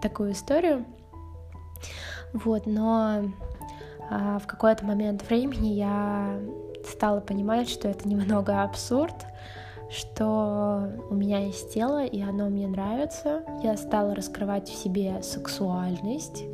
такую 0.00 0.30
историю. 0.30 0.84
Вот, 2.32 2.66
но 2.66 3.24
а, 4.08 4.38
в 4.38 4.46
какой-то 4.46 4.86
момент 4.86 5.28
времени 5.28 5.74
я 5.74 6.38
стала 6.86 7.18
понимать, 7.18 7.68
что 7.68 7.88
это 7.88 8.08
немного 8.08 8.62
абсурд, 8.62 9.26
что 9.92 10.90
у 11.10 11.14
меня 11.14 11.40
есть 11.40 11.72
тело, 11.74 12.04
и 12.04 12.20
оно 12.22 12.48
мне 12.48 12.66
нравится. 12.66 13.42
Я 13.62 13.76
стала 13.76 14.14
раскрывать 14.14 14.68
в 14.68 14.74
себе 14.74 15.22
сексуальность. 15.22 16.44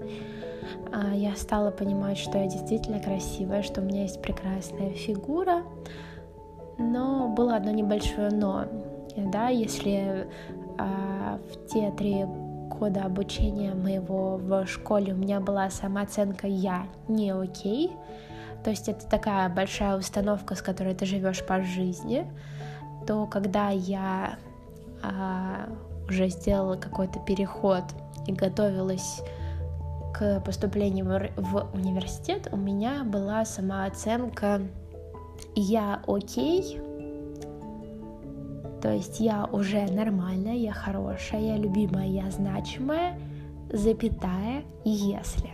А, 0.92 1.14
я 1.14 1.36
стала 1.36 1.70
понимать, 1.70 2.18
что 2.18 2.38
я 2.38 2.46
действительно 2.46 3.00
красивая, 3.00 3.62
что 3.62 3.80
у 3.80 3.84
меня 3.84 4.02
есть 4.02 4.20
прекрасная 4.20 4.90
фигура. 4.90 5.62
Но 6.78 7.28
было 7.28 7.56
одно 7.56 7.70
небольшое 7.70 8.30
но. 8.30 8.66
Да, 9.16 9.48
если 9.48 10.28
а, 10.78 11.38
в 11.50 11.68
те 11.68 11.90
три 11.92 12.24
года 12.24 13.04
обучения 13.04 13.74
моего 13.74 14.36
в 14.36 14.66
школе 14.66 15.12
у 15.12 15.16
меня 15.16 15.40
была 15.40 15.70
самооценка 15.70 16.46
«я 16.46 16.86
не 17.08 17.30
окей», 17.30 17.92
то 18.64 18.70
есть 18.70 18.88
это 18.88 19.06
такая 19.06 19.48
большая 19.48 19.96
установка, 19.96 20.54
с 20.54 20.62
которой 20.62 20.94
ты 20.94 21.06
живешь 21.06 21.44
по 21.44 21.62
жизни, 21.62 22.26
то 23.08 23.26
когда 23.26 23.70
я 23.70 24.38
а, 25.02 25.66
уже 26.10 26.28
сделала 26.28 26.76
какой-то 26.76 27.18
переход 27.20 27.84
и 28.26 28.32
готовилась 28.32 29.22
к 30.12 30.40
поступлению 30.40 31.06
в, 31.36 31.70
университет, 31.72 32.48
у 32.52 32.58
меня 32.58 33.04
была 33.04 33.46
самооценка 33.46 34.60
«я 35.54 36.02
окей», 36.06 36.78
то 38.82 38.92
есть 38.92 39.20
я 39.20 39.46
уже 39.46 39.86
нормальная, 39.86 40.56
я 40.56 40.72
хорошая, 40.72 41.40
я 41.40 41.56
любимая, 41.56 42.06
я 42.06 42.30
значимая, 42.30 43.18
запятая, 43.72 44.64
если. 44.84 45.50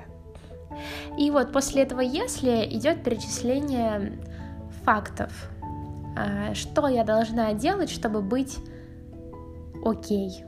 И 1.16 1.30
вот 1.30 1.52
после 1.52 1.84
этого 1.84 2.00
если 2.00 2.66
идет 2.76 3.04
перечисление 3.04 4.18
фактов, 4.82 5.50
что 6.54 6.88
я 6.88 7.04
должна 7.04 7.52
делать, 7.54 7.90
чтобы 7.90 8.22
быть 8.22 8.58
окей. 9.84 10.44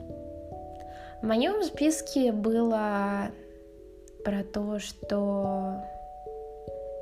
В 1.21 1.25
моем 1.25 1.63
списке 1.63 2.31
было 2.31 3.31
про 4.23 4.43
то, 4.43 4.79
что 4.79 5.81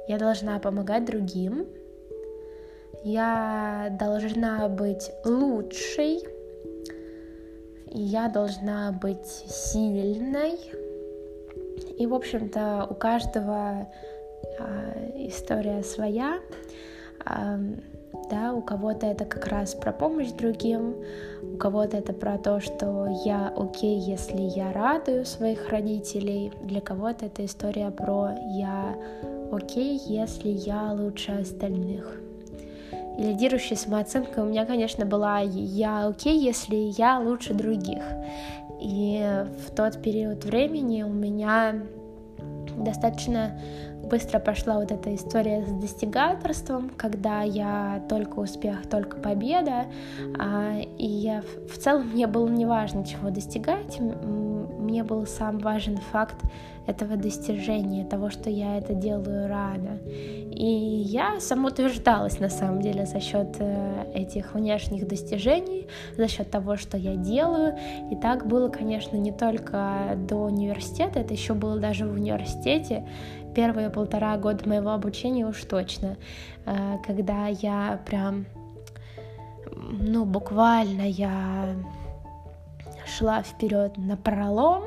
я 0.08 0.18
должна 0.18 0.60
помогать 0.60 1.06
другим, 1.06 1.68
я 3.04 3.90
должна 4.00 4.70
быть 4.70 5.12
лучшей, 5.24 6.24
я 7.88 8.30
должна 8.30 8.92
быть 8.92 9.28
сильной. 9.28 10.60
И, 11.98 12.08
в 12.08 12.14
общем-то, 12.14 12.88
у 12.90 12.94
каждого 12.96 13.88
э, 14.60 15.28
история 15.28 15.84
своя. 15.84 16.40
Да, 18.30 18.54
у 18.54 18.62
кого-то 18.62 19.06
это 19.06 19.26
как 19.26 19.48
раз 19.48 19.76
про 19.76 19.92
помощь 19.92 20.32
другим, 20.32 20.96
у 21.54 21.58
кого-то 21.58 21.98
это 21.98 22.14
про 22.14 22.38
то, 22.38 22.60
что 22.60 23.08
я 23.24 23.54
окей, 23.56 24.00
если 24.00 24.42
я 24.42 24.72
радую 24.74 25.26
своих 25.26 25.70
родителей, 25.70 26.52
для 26.64 26.82
кого-то 26.82 27.28
это 27.28 27.46
история 27.46 27.92
про 27.92 28.32
я 28.48 28.96
окей, 29.52 30.02
если 30.06 30.50
я 30.50 30.92
лучше 30.94 31.32
остальных. 31.32 32.20
И 33.18 33.24
лидирующая 33.24 33.78
самооценка 33.78 34.40
у 34.40 34.46
меня, 34.46 34.66
конечно, 34.66 35.06
была 35.06 35.40
«я 35.40 36.08
окей, 36.08 36.38
если 36.38 36.76
я 36.98 37.20
лучше 37.20 37.54
других». 37.54 38.04
И 38.82 39.46
в 39.66 39.74
тот 39.74 40.02
период 40.02 40.44
времени 40.44 41.04
у 41.04 41.14
меня 41.14 41.76
достаточно 42.78 43.58
быстро 44.10 44.40
пошла 44.40 44.80
вот 44.80 44.92
эта 44.92 45.14
история 45.16 45.66
с 45.66 45.72
достигаторством, 45.72 46.90
когда 46.96 47.42
я 47.42 48.04
только 48.10 48.40
успех, 48.40 48.88
только 48.90 49.18
победа, 49.18 49.86
а, 50.40 50.80
и 50.80 51.06
я 51.06 51.44
в 51.72 51.78
целом 51.78 52.10
мне 52.10 52.28
было 52.28 52.48
не 52.48 52.66
важно, 52.66 53.06
чего 53.06 53.30
достигать, 53.30 54.00
мне 54.86 55.04
был 55.04 55.26
сам 55.26 55.60
важен 55.60 55.98
факт 55.98 56.38
этого 56.88 57.16
достижения, 57.16 58.06
того, 58.06 58.30
что 58.30 58.50
я 58.50 58.78
это 58.78 58.94
делаю 58.94 59.48
рано. 59.48 59.98
И 60.08 60.66
я 60.66 61.40
самоутверждалась 61.40 62.40
на 62.40 62.50
самом 62.50 62.82
деле 62.82 63.06
за 63.06 63.20
счет 63.20 63.56
э, 63.60 64.12
этих 64.14 64.54
внешних 64.54 65.08
достижений, 65.08 65.88
за 66.16 66.28
счет 66.28 66.50
того, 66.52 66.78
что 66.78 66.98
я 66.98 67.16
делаю. 67.16 67.76
И 68.12 68.16
так 68.16 68.48
было, 68.48 68.70
конечно, 68.70 69.18
не 69.18 69.32
только 69.32 70.16
до 70.16 70.36
университета, 70.36 71.20
это 71.20 71.34
еще 71.34 71.54
было 71.54 71.80
даже 71.80 72.06
в 72.06 72.14
университете 72.14 73.06
первые 73.56 73.90
полтора 73.90 74.38
года 74.38 74.68
моего 74.68 74.92
обучения 74.92 75.48
уж 75.48 75.62
точно, 75.64 76.18
э, 76.66 76.98
когда 77.06 77.48
я 77.48 78.00
прям, 78.06 78.46
ну, 79.76 80.26
буквально 80.26 81.10
я 81.10 81.76
шла 83.18 83.42
вперед 83.42 83.98
на 83.98 84.18
пролом, 84.18 84.84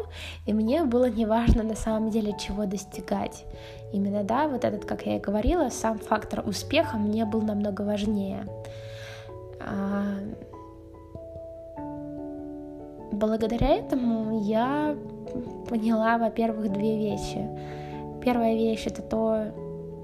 и 0.46 0.52
мне 0.52 0.84
было 0.84 1.08
неважно 1.08 1.62
на 1.62 1.74
самом 1.74 2.10
деле, 2.10 2.34
чего 2.38 2.66
достигать. 2.66 3.44
Именно, 3.92 4.24
да, 4.24 4.48
вот 4.48 4.64
этот, 4.64 4.84
как 4.84 5.06
я 5.06 5.16
и 5.16 5.20
говорила, 5.20 5.68
сам 5.70 5.98
фактор 5.98 6.46
успеха 6.46 6.96
мне 6.96 7.24
был 7.24 7.42
намного 7.42 7.82
важнее. 7.82 8.46
А, 9.60 10.16
благодаря 13.12 13.68
этому 13.68 14.40
я 14.42 14.96
поняла, 15.68 16.18
во-первых, 16.18 16.72
две 16.72 16.98
вещи. 16.98 17.46
Первая 18.22 18.54
вещь 18.54 18.86
это 18.86 19.02
то, 19.02 19.44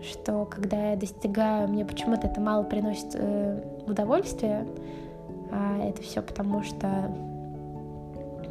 что 0.03 0.45
когда 0.45 0.91
я 0.91 0.97
достигаю, 0.97 1.69
мне 1.69 1.85
почему-то 1.85 2.27
это 2.27 2.41
мало 2.41 2.63
приносит 2.63 3.15
э, 3.15 3.63
удовольствия. 3.87 4.67
А 5.51 5.79
это 5.79 6.03
все 6.03 6.21
потому, 6.21 6.63
что 6.63 7.11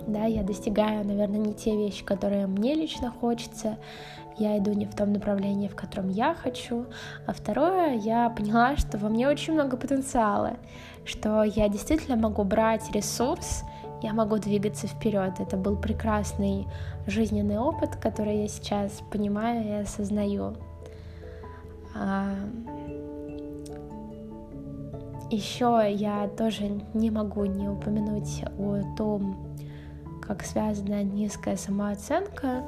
да, 0.08 0.26
я 0.26 0.44
достигаю, 0.44 1.06
наверное, 1.06 1.40
не 1.40 1.54
те 1.54 1.76
вещи, 1.76 2.04
которые 2.04 2.48
мне 2.48 2.76
лично 2.76 3.12
хочется, 3.12 3.78
я 4.38 4.58
иду 4.58 4.74
не 4.74 4.86
в 4.86 4.96
том 4.96 5.14
направлении, 5.14 5.68
в 5.68 5.76
котором 5.76 6.10
я 6.10 6.34
хочу. 6.34 6.86
А 7.28 7.34
второе, 7.34 7.96
я 7.96 8.30
поняла, 8.30 8.76
что 8.78 8.98
во 8.98 9.10
мне 9.10 9.28
очень 9.28 9.54
много 9.54 9.78
потенциала, 9.78 10.58
что 11.06 11.44
я 11.44 11.70
действительно 11.70 12.18
могу 12.18 12.44
брать 12.44 12.92
ресурс, 12.92 13.64
я 14.02 14.14
могу 14.14 14.38
двигаться 14.38 14.88
вперед. 14.88 15.40
Это 15.40 15.56
был 15.56 15.78
прекрасный 15.78 16.68
жизненный 17.08 17.60
опыт, 17.60 17.96
который 17.96 18.42
я 18.42 18.48
сейчас 18.48 19.02
понимаю 19.12 19.64
и 19.66 19.82
осознаю. 19.84 20.56
А, 21.96 22.36
Еще 25.34 25.92
я 25.96 26.28
тоже 26.28 26.80
не 26.94 27.10
могу 27.10 27.46
не 27.46 27.68
упомянуть 27.68 28.44
о 28.60 28.84
том, 28.96 29.53
как 30.26 30.44
связана 30.44 31.04
низкая 31.04 31.58
самооценка. 31.58 32.64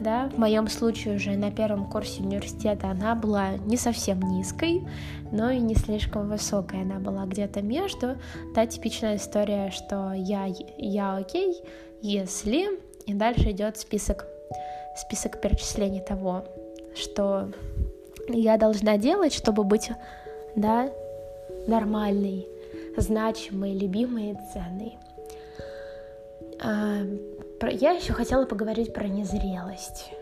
Да, 0.00 0.30
в 0.30 0.38
моем 0.38 0.68
случае 0.68 1.16
уже 1.16 1.36
на 1.36 1.50
первом 1.50 1.84
курсе 1.90 2.22
университета 2.22 2.88
она 2.88 3.14
была 3.14 3.58
не 3.66 3.76
совсем 3.76 4.20
низкой, 4.20 4.86
но 5.30 5.50
и 5.50 5.58
не 5.58 5.74
слишком 5.74 6.28
высокой. 6.28 6.82
Она 6.82 6.98
была 6.98 7.26
где-то 7.26 7.60
между. 7.60 8.16
Та 8.54 8.66
типичная 8.66 9.16
история, 9.16 9.70
что 9.70 10.12
я, 10.12 10.46
я 10.78 11.16
окей, 11.16 11.62
если... 12.00 12.68
И 13.06 13.14
дальше 13.14 13.50
идет 13.50 13.76
список, 13.76 14.26
список 14.96 15.40
перечислений 15.40 16.00
того, 16.00 16.44
что 16.94 17.50
я 18.28 18.56
должна 18.56 18.98
делать, 18.98 19.32
чтобы 19.32 19.64
быть 19.64 19.90
да, 20.54 20.90
нормальной, 21.66 22.46
значимой, 22.96 23.74
любимой 23.74 24.32
и 24.32 24.36
ценной. 24.52 24.98
А, 26.62 27.00
я 27.70 27.92
еще 27.92 28.12
хотела 28.12 28.44
поговорить 28.44 28.92
про 28.92 29.08
незрелость. 29.08 30.12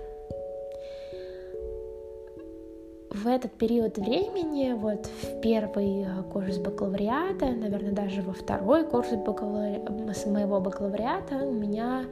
В 3.11 3.27
этот 3.27 3.53
период 3.53 3.97
времени, 3.97 4.75
вот 4.75 5.07
в 5.07 5.41
первый 5.41 6.03
э, 6.03 6.23
курс 6.31 6.59
бакалавриата, 6.59 7.47
наверное, 7.47 7.91
даже 7.91 8.23
во 8.23 8.33
второй 8.33 8.85
курс 8.85 9.09
бакалаври... 9.11 9.81
моего 10.27 10.61
бакалавриата 10.61 11.37
у 11.37 11.53
меня 11.53 12.05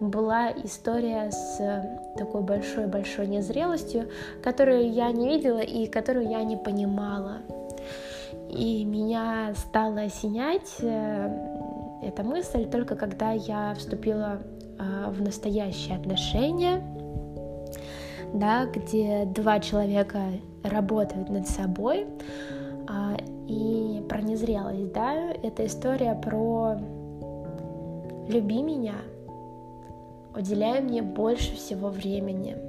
была 0.00 0.52
история 0.52 1.30
с 1.30 1.58
такой 2.16 2.42
большой-большой 2.42 3.26
незрелостью, 3.26 4.08
которую 4.42 4.90
я 4.90 5.10
не 5.12 5.28
видела 5.28 5.58
и 5.60 5.86
которую 5.86 6.30
я 6.30 6.42
не 6.44 6.56
понимала. 6.56 7.42
И 8.48 8.84
меня 8.84 9.52
стало 9.56 10.02
осенять 10.02 10.76
э, 10.80 11.54
эта 12.04 12.22
мысль 12.22 12.66
только 12.66 12.96
когда 12.96 13.32
я 13.32 13.74
вступила 13.74 14.38
а, 14.78 15.10
в 15.10 15.20
настоящие 15.22 15.96
отношения, 15.96 16.82
да, 18.32 18.66
где 18.66 19.24
два 19.26 19.60
человека 19.60 20.20
работают 20.62 21.30
над 21.30 21.46
собой, 21.48 22.06
а, 22.88 23.16
и 23.48 24.02
про 24.08 24.22
незрелость, 24.22 24.92
да, 24.92 25.14
это 25.42 25.66
история 25.66 26.14
про 26.14 26.78
«люби 28.28 28.62
меня», 28.62 28.94
уделяй 30.36 30.80
мне 30.80 31.02
больше 31.02 31.54
всего 31.54 31.88
времени– 31.88 32.56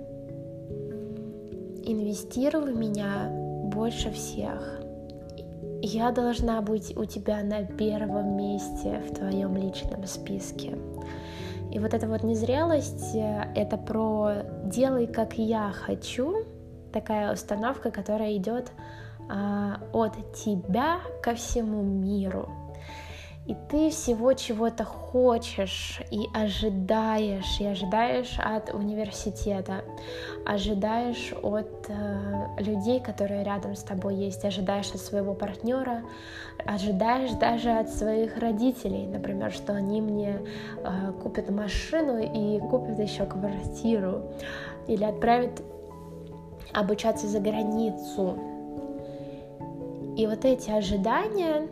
инвестируй 1.86 2.74
в 2.74 2.76
меня 2.76 3.30
больше 3.66 4.12
всех. 4.12 4.82
Я 5.88 6.10
должна 6.12 6.64
быть 6.64 6.98
у 6.98 7.06
тебя 7.06 7.44
на 7.44 7.64
первом 7.64 8.36
месте 8.36 9.04
в 9.08 9.14
твоем 9.14 9.56
личном 9.56 10.04
списке. 10.08 10.80
И 11.72 11.78
вот 11.78 11.94
эта 11.94 12.08
вот 12.08 12.24
незрелость, 12.24 13.14
э, 13.14 13.52
это 13.54 13.78
про 13.78 14.32
делай 14.64 15.06
как 15.06 15.38
я 15.38 15.72
хочу, 15.72 16.44
такая 16.92 17.32
установка, 17.32 17.92
которая 17.92 18.36
идет 18.36 18.72
а, 19.30 19.80
от 19.94 20.34
тебя 20.34 21.02
ко 21.22 21.36
всему 21.36 21.84
миру 21.84 22.65
и 23.48 23.56
ты 23.70 23.92
всего 23.92 24.34
чего-то 24.34 24.84
хочешь 24.84 26.02
и 26.10 26.28
ожидаешь, 26.34 27.60
и 27.60 27.66
ожидаешь 27.66 28.38
от 28.40 28.74
университета, 28.74 29.84
ожидаешь 30.46 31.32
от 31.44 31.86
э, 31.88 32.62
людей, 32.64 33.00
которые 33.00 33.44
рядом 33.44 33.76
с 33.76 33.84
тобой 33.84 34.16
есть, 34.16 34.44
ожидаешь 34.46 34.90
от 34.92 35.00
своего 35.00 35.36
партнера, 35.36 36.02
ожидаешь 36.66 37.32
даже 37.34 37.70
от 37.70 37.90
своих 37.90 38.38
родителей, 38.38 39.06
например, 39.06 39.52
что 39.52 39.74
они 39.74 40.02
мне 40.02 40.40
э, 40.78 41.12
купят 41.22 41.52
машину 41.52 42.18
и 42.18 42.60
купят 42.60 42.98
еще 42.98 43.26
квартиру, 43.26 44.24
или 44.88 45.04
отправят 45.04 45.62
обучаться 46.74 47.28
за 47.28 47.40
границу. 47.40 48.40
И 50.18 50.26
вот 50.26 50.46
эти 50.46 50.72
ожидания 50.72 51.68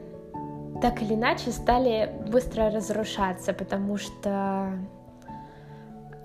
так 0.81 1.01
или 1.01 1.13
иначе 1.13 1.51
стали 1.51 2.11
быстро 2.27 2.69
разрушаться, 2.69 3.53
потому 3.53 3.97
что 3.97 4.73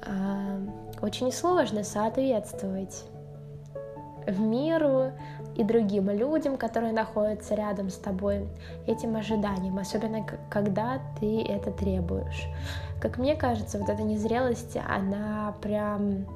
э, 0.06 0.66
очень 1.00 1.32
сложно 1.32 1.84
соответствовать 1.84 3.04
в 4.26 4.40
миру 4.40 5.12
и 5.56 5.64
другим 5.64 6.11
людям, 6.11 6.56
которые 6.56 6.92
находятся 6.92 7.54
рядом 7.54 7.90
с 7.90 7.96
тобой, 7.96 8.46
этим 8.87 9.16
ожиданиям, 9.16 9.78
особенно 9.78 10.24
когда 10.50 11.00
ты 11.18 11.42
это 11.42 11.72
требуешь. 11.72 12.46
Как 13.00 13.18
мне 13.18 13.34
кажется, 13.34 13.78
вот 13.78 13.88
эта 13.88 14.02
незрелость, 14.02 14.76
она 14.88 15.54
прям 15.62 16.26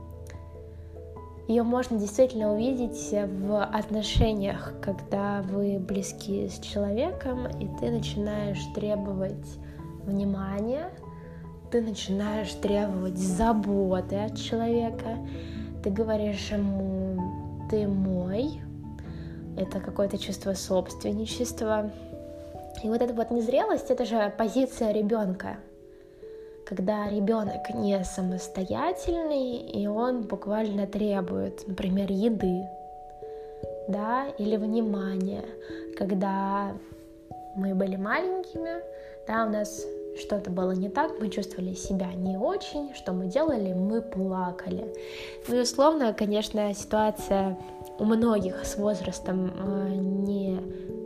ее 1.53 1.65
можно 1.65 1.99
действительно 1.99 2.55
увидеть 2.55 3.11
в 3.13 3.63
отношениях, 3.63 4.73
когда 4.81 5.43
вы 5.43 5.79
близки 5.79 6.49
с 6.49 6.59
человеком, 6.59 7.47
и 7.47 7.69
ты 7.79 7.91
начинаешь 7.91 8.65
требовать 8.75 9.59
внимания, 10.03 10.91
ты 11.71 11.83
начинаешь 11.83 12.53
требовать 12.55 13.19
заботы 13.19 14.17
от 14.17 14.39
человека, 14.39 15.19
ты 15.85 15.91
говоришь 15.91 16.51
ему 16.51 17.69
«ты 17.71 17.87
мой», 17.87 18.63
это 19.59 19.81
какое-то 19.81 20.17
чувство 20.17 20.55
собственничества. 20.55 21.91
И 22.83 22.89
вот 22.89 23.03
эта 23.03 23.13
вот 23.13 23.31
незрелость, 23.31 23.91
это 23.91 24.07
же 24.07 24.33
позиция 24.39 24.93
ребенка, 24.93 25.59
когда 26.75 27.07
ребенок 27.11 27.69
не 27.75 28.03
самостоятельный, 28.03 29.59
и 29.59 29.87
он 29.87 30.23
буквально 30.23 30.87
требует, 30.87 31.69
например, 31.69 32.11
еды, 32.11 32.67
да, 33.89 34.29
или 34.39 34.57
внимания, 34.57 35.45
когда 35.99 36.73
мы 37.57 37.75
были 37.75 37.97
маленькими, 37.97 38.83
да, 39.27 39.45
у 39.45 39.51
нас 39.51 39.85
что-то 40.19 40.51
было 40.51 40.73
не 40.73 40.89
так, 40.89 41.21
мы 41.21 41.29
чувствовали 41.29 41.75
себя 41.75 42.11
не 42.15 42.39
очень, 42.39 42.95
что 42.95 43.13
мы 43.13 43.27
делали, 43.27 43.75
мы 43.75 44.01
плакали. 44.01 44.95
Ну 45.49 45.57
и 45.57 45.61
условно, 45.61 46.15
конечно, 46.15 46.73
ситуация 46.73 47.59
у 47.99 48.05
многих 48.05 48.65
с 48.65 48.77
возрастом 48.77 49.53
э, 49.55 49.95
не 49.95 50.61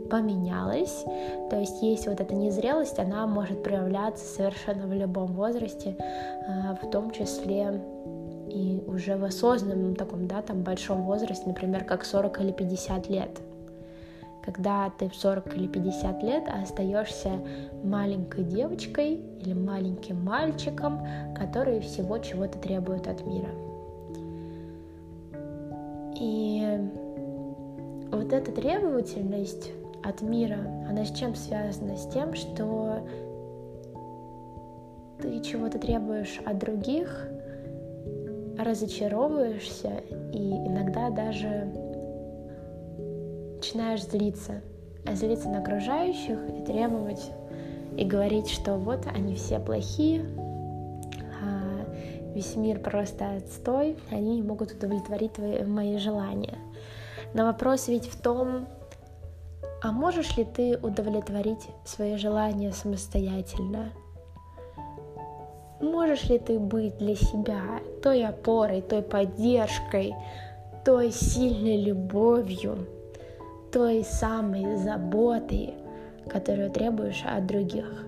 поменялась, 0.09 1.03
то 1.49 1.59
есть 1.59 1.81
есть 1.81 2.07
вот 2.07 2.21
эта 2.21 2.33
незрелость, 2.33 2.97
она 2.97 3.27
может 3.27 3.61
проявляться 3.61 4.25
совершенно 4.25 4.87
в 4.87 4.93
любом 4.93 5.33
возрасте, 5.33 5.95
э, 5.99 6.75
в 6.81 6.89
том 6.89 7.11
числе 7.11 7.81
и 8.49 8.81
уже 8.87 9.17
в 9.17 9.23
осознанном 9.23 9.95
таком, 9.95 10.27
да, 10.27 10.41
там 10.41 10.63
большом 10.63 11.03
возрасте, 11.03 11.43
например, 11.45 11.83
как 11.83 12.05
40 12.05 12.41
или 12.41 12.51
50 12.51 13.09
лет. 13.09 13.41
Когда 14.43 14.89
ты 14.97 15.09
в 15.09 15.15
40 15.15 15.57
или 15.57 15.67
50 15.67 16.23
лет 16.23 16.43
остаешься 16.47 17.31
маленькой 17.83 18.45
девочкой 18.45 19.15
или 19.41 19.53
маленьким 19.53 20.23
мальчиком, 20.23 21.05
которые 21.35 21.81
всего 21.81 22.17
чего-то 22.19 22.57
требуют 22.57 23.07
от 23.07 23.25
мира. 23.25 23.49
И 26.19 26.79
вот 28.11 28.33
эта 28.33 28.51
требовательность 28.51 29.71
от 30.03 30.21
мира, 30.21 30.59
она 30.89 31.05
с 31.05 31.11
чем 31.11 31.35
связана? 31.35 31.95
С 31.95 32.07
тем, 32.07 32.33
что 32.33 33.07
ты 35.21 35.41
чего-то 35.41 35.79
требуешь 35.79 36.39
от 36.45 36.57
других, 36.59 37.27
разочаровываешься 38.57 40.01
и 40.33 40.51
иногда 40.51 41.09
даже 41.09 41.71
начинаешь 43.57 44.03
злиться, 44.03 44.61
а 45.05 45.13
злиться 45.15 45.49
на 45.49 45.59
окружающих 45.59 46.39
и 46.57 46.65
требовать 46.65 47.31
и 47.97 48.05
говорить, 48.05 48.49
что 48.49 48.75
вот 48.75 49.05
они 49.13 49.35
все 49.35 49.59
плохие, 49.59 50.25
весь 52.37 52.55
мир 52.55 52.79
просто 52.79 53.37
отстой, 53.37 53.97
они 54.11 54.35
не 54.35 54.43
могут 54.43 54.71
удовлетворить 54.71 55.33
твои, 55.33 55.63
мои 55.63 55.97
желания. 55.97 56.59
Но 57.33 57.45
вопрос 57.45 57.87
ведь 57.87 58.05
в 58.05 58.21
том, 58.21 58.67
а 59.81 59.91
можешь 59.91 60.37
ли 60.37 60.45
ты 60.45 60.77
удовлетворить 60.77 61.67
свои 61.83 62.15
желания 62.15 62.71
самостоятельно? 62.73 63.89
Можешь 65.81 66.25
ли 66.29 66.37
ты 66.37 66.59
быть 66.59 66.99
для 66.99 67.15
себя 67.15 67.61
той 68.03 68.23
опорой, 68.23 68.81
той 68.81 69.01
поддержкой, 69.01 70.13
той 70.85 71.11
сильной 71.11 71.81
любовью, 71.81 72.85
той 73.71 74.03
самой 74.03 74.77
заботой, 74.77 75.73
которую 76.29 76.69
требуешь 76.69 77.23
от 77.25 77.47
других? 77.47 78.06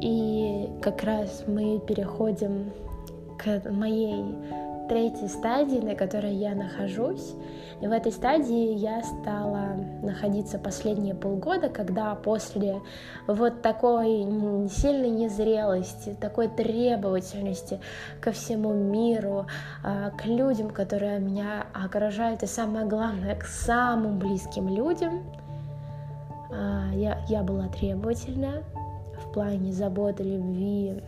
И 0.00 0.68
как 0.80 1.02
раз 1.02 1.44
мы 1.46 1.80
переходим 1.80 2.72
к 3.38 3.70
моей 3.70 4.24
третьей 4.88 5.28
стадии, 5.28 5.78
на 5.78 5.94
которой 5.94 6.34
я 6.34 6.54
нахожусь. 6.54 7.34
И 7.80 7.86
в 7.86 7.92
этой 7.92 8.10
стадии 8.10 8.74
я 8.74 9.02
стала 9.04 9.76
находиться 10.02 10.58
последние 10.58 11.14
полгода, 11.14 11.68
когда 11.68 12.14
после 12.14 12.80
вот 13.26 13.62
такой 13.62 14.08
сильной 14.68 15.10
незрелости, 15.10 16.16
такой 16.20 16.48
требовательности 16.48 17.80
ко 18.20 18.32
всему 18.32 18.72
миру, 18.72 19.46
а, 19.84 20.10
к 20.10 20.24
людям, 20.26 20.70
которые 20.70 21.20
меня 21.20 21.66
окружают, 21.72 22.42
и 22.42 22.46
самое 22.46 22.86
главное, 22.86 23.36
к 23.36 23.44
самым 23.44 24.18
близким 24.18 24.68
людям, 24.68 25.22
а, 26.50 26.90
я, 26.94 27.18
я 27.28 27.42
была 27.42 27.68
требовательна 27.68 28.64
в 29.28 29.32
плане 29.32 29.72
заботы, 29.72 30.22
любви, 30.22 31.02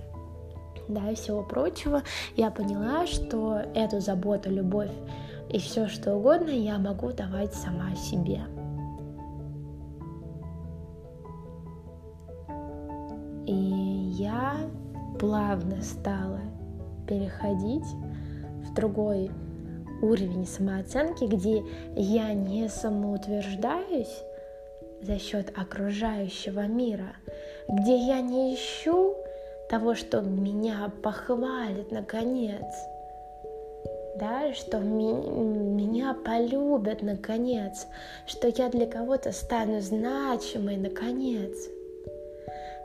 да, 0.89 1.11
и 1.11 1.15
всего 1.15 1.43
прочего, 1.43 2.03
я 2.37 2.51
поняла, 2.51 3.07
что 3.07 3.63
эту 3.75 4.01
заботу, 4.01 4.51
любовь 4.51 4.91
и 5.51 5.59
все 5.59 5.89
что 5.89 6.15
угодно 6.15 6.51
я 6.51 6.79
могу 6.79 7.11
давать 7.13 7.53
сама 7.55 7.95
себе. 7.97 8.41
И 13.47 13.53
я 13.53 14.55
плавно 15.19 15.83
стала 15.83 16.41
переходить 17.09 17.87
в 18.65 18.75
другой 18.75 19.31
уровень 20.03 20.47
самооценки, 20.47 21.25
где 21.25 21.65
я 21.97 22.33
не 22.33 22.69
самоутверждаюсь 22.69 24.23
за 25.03 25.19
счет 25.19 25.53
окружающего 25.59 26.67
мира, 26.69 27.17
где 27.73 27.97
я 27.97 28.21
не 28.21 28.55
ищу 28.55 29.15
того, 29.69 29.95
что 29.95 30.21
меня 30.21 30.91
похвалит 31.03 31.93
наконец, 31.93 32.65
да, 34.17 34.53
что 34.53 34.79
меня 34.79 36.15
полюбят 36.15 37.03
наконец, 37.03 37.87
что 38.27 38.49
я 38.49 38.69
для 38.69 38.87
кого-то 38.87 39.33
стану 39.33 39.81
значимой 39.81 40.77
наконец. 40.77 41.57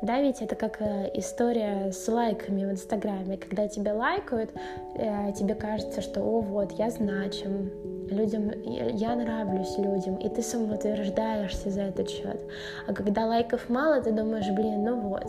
Да, 0.06 0.22
ведь 0.22 0.39
это 0.44 0.56
как 0.56 0.82
э, 0.82 1.10
история 1.15 1.91
с 1.91 2.08
лайками 2.08 2.63
в 2.63 2.72
Инстаграме. 2.72 3.38
Когда 3.38 3.68
тебя 3.68 3.96
лайкают, 3.96 4.52
э, 4.94 5.32
тебе 5.34 5.56
кажется, 5.56 6.02
что 6.02 6.22
«О, 6.22 6.41
вот, 6.41 6.74
я 6.74 6.91
значим, 6.91 7.72
людям, 8.12 8.52
я 8.63 9.15
нравлюсь 9.15 9.76
людям», 9.80 10.18
и 10.18 10.30
ты 10.30 10.44
самоутверждаешься 10.44 11.72
за 11.72 11.82
этот 11.82 12.12
счет. 12.12 12.39
А 12.86 12.94
когда 12.94 13.26
лайков 13.26 13.68
мало, 13.68 14.00
ты 14.00 14.12
думаешь, 14.12 14.48
блин, 14.52 14.84
ну 14.84 15.00
вот, 15.00 15.28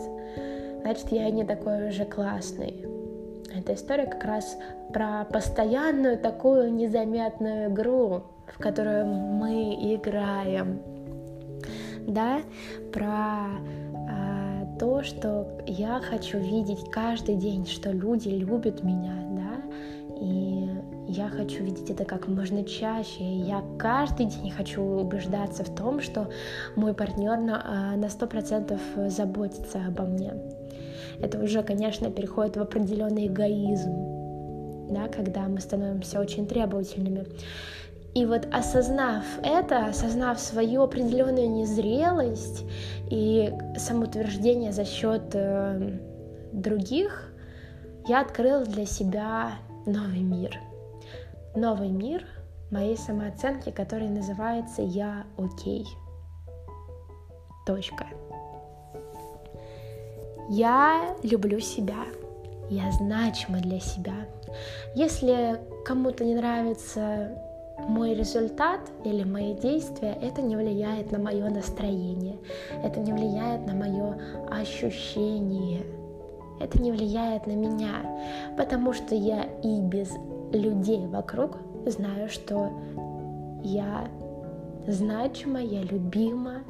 значит, 0.83 1.11
я 1.11 1.27
не 1.31 1.43
такой 1.43 1.87
уже 1.87 2.05
классный. 2.05 2.85
эта 3.57 3.73
история 3.73 4.05
как 4.05 4.23
раз 4.25 4.59
про 4.93 5.25
постоянную 5.25 6.19
такую 6.19 6.71
незаметную 6.71 7.71
игру, 7.71 8.25
в 8.45 8.59
которую 8.59 9.07
мы 9.07 9.73
играем, 9.95 10.83
да, 12.07 12.41
про 12.93 13.59
то, 14.79 15.03
что 15.03 15.47
я 15.65 15.99
хочу 15.99 16.37
видеть 16.37 16.89
каждый 16.91 17.35
день, 17.35 17.65
что 17.65 17.91
люди 17.91 18.29
любят 18.29 18.83
меня, 18.83 19.15
да, 19.31 19.61
и 20.19 20.69
я 21.07 21.29
хочу 21.29 21.63
видеть 21.63 21.89
это 21.89 22.05
как 22.05 22.27
можно 22.27 22.63
чаще. 22.63 23.23
Я 23.23 23.63
каждый 23.79 24.25
день 24.25 24.51
хочу 24.51 24.81
убеждаться 24.81 25.63
в 25.63 25.73
том, 25.73 26.01
что 26.01 26.29
мой 26.75 26.93
партнер 26.93 27.37
на, 27.37 27.95
на 27.95 28.05
100% 28.05 29.09
заботится 29.09 29.85
обо 29.87 30.03
мне. 30.03 30.33
Это 31.21 31.39
уже, 31.39 31.63
конечно, 31.63 32.11
переходит 32.11 32.57
в 32.57 32.61
определенный 32.61 33.27
эгоизм, 33.27 33.91
да, 34.89 35.07
когда 35.07 35.47
мы 35.47 35.59
становимся 35.59 36.19
очень 36.19 36.45
требовательными. 36.45 37.25
И 38.17 38.25
вот 38.25 38.47
осознав 38.51 39.23
это, 39.43 39.85
осознав 39.85 40.39
свою 40.39 40.81
определенную 40.81 41.51
незрелость 41.51 42.65
и 43.11 43.53
самоутверждение 43.77 44.71
за 44.71 44.85
счет 44.85 45.35
э, 45.35 45.99
других, 46.51 47.31
я 48.07 48.21
открыла 48.21 48.65
для 48.65 48.87
себя 48.87 49.51
новый 49.85 50.21
мир— 50.21 50.59
новый 51.55 51.89
мир 51.89 52.25
моей 52.71 52.97
самооценки, 52.97 53.69
который 53.69 54.09
называется 54.09 54.81
«Я 54.81 55.27
окей». 55.37 55.85
Точка. 57.67 58.07
Я 60.49 61.15
люблю 61.21 61.59
себя. 61.59 62.05
Я 62.71 62.91
значима 62.93 63.59
для 63.59 63.79
себя. 63.79 64.25
Если 64.95 65.61
кому-то 65.85 66.25
не 66.25 66.33
нравится 66.33 67.43
мой 67.87 68.13
результат 68.13 68.81
или 69.03 69.23
мои 69.23 69.53
действия, 69.55 70.17
это 70.21 70.41
не 70.41 70.55
влияет 70.55 71.11
на 71.11 71.19
мое 71.19 71.49
настроение, 71.49 72.37
это 72.83 72.99
не 72.99 73.13
влияет 73.13 73.65
на 73.65 73.73
мое 73.73 74.17
ощущение, 74.49 75.83
это 76.59 76.81
не 76.81 76.91
влияет 76.91 77.47
на 77.47 77.53
меня, 77.53 78.01
потому 78.57 78.93
что 78.93 79.15
я 79.15 79.43
и 79.63 79.79
без 79.81 80.11
людей 80.51 81.07
вокруг 81.07 81.57
знаю, 81.85 82.29
что 82.29 82.71
я 83.63 84.07
значима, 84.87 85.61
я 85.61 85.81
любима, 85.81 86.63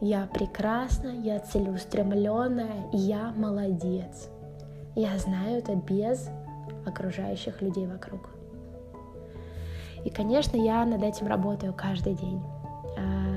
я 0.00 0.28
прекрасна, 0.32 1.08
я 1.08 1.40
целеустремленная, 1.40 2.88
я 2.92 3.32
молодец. 3.36 4.28
Я 4.94 5.16
знаю 5.18 5.58
это 5.58 5.74
без 5.74 6.28
окружающих 6.86 7.62
людей 7.62 7.86
вокруг. 7.86 8.37
И, 10.04 10.10
конечно, 10.10 10.56
я 10.56 10.84
над 10.84 11.02
этим 11.02 11.26
работаю 11.26 11.72
каждый 11.72 12.14
день. 12.14 12.42
А, 12.96 13.28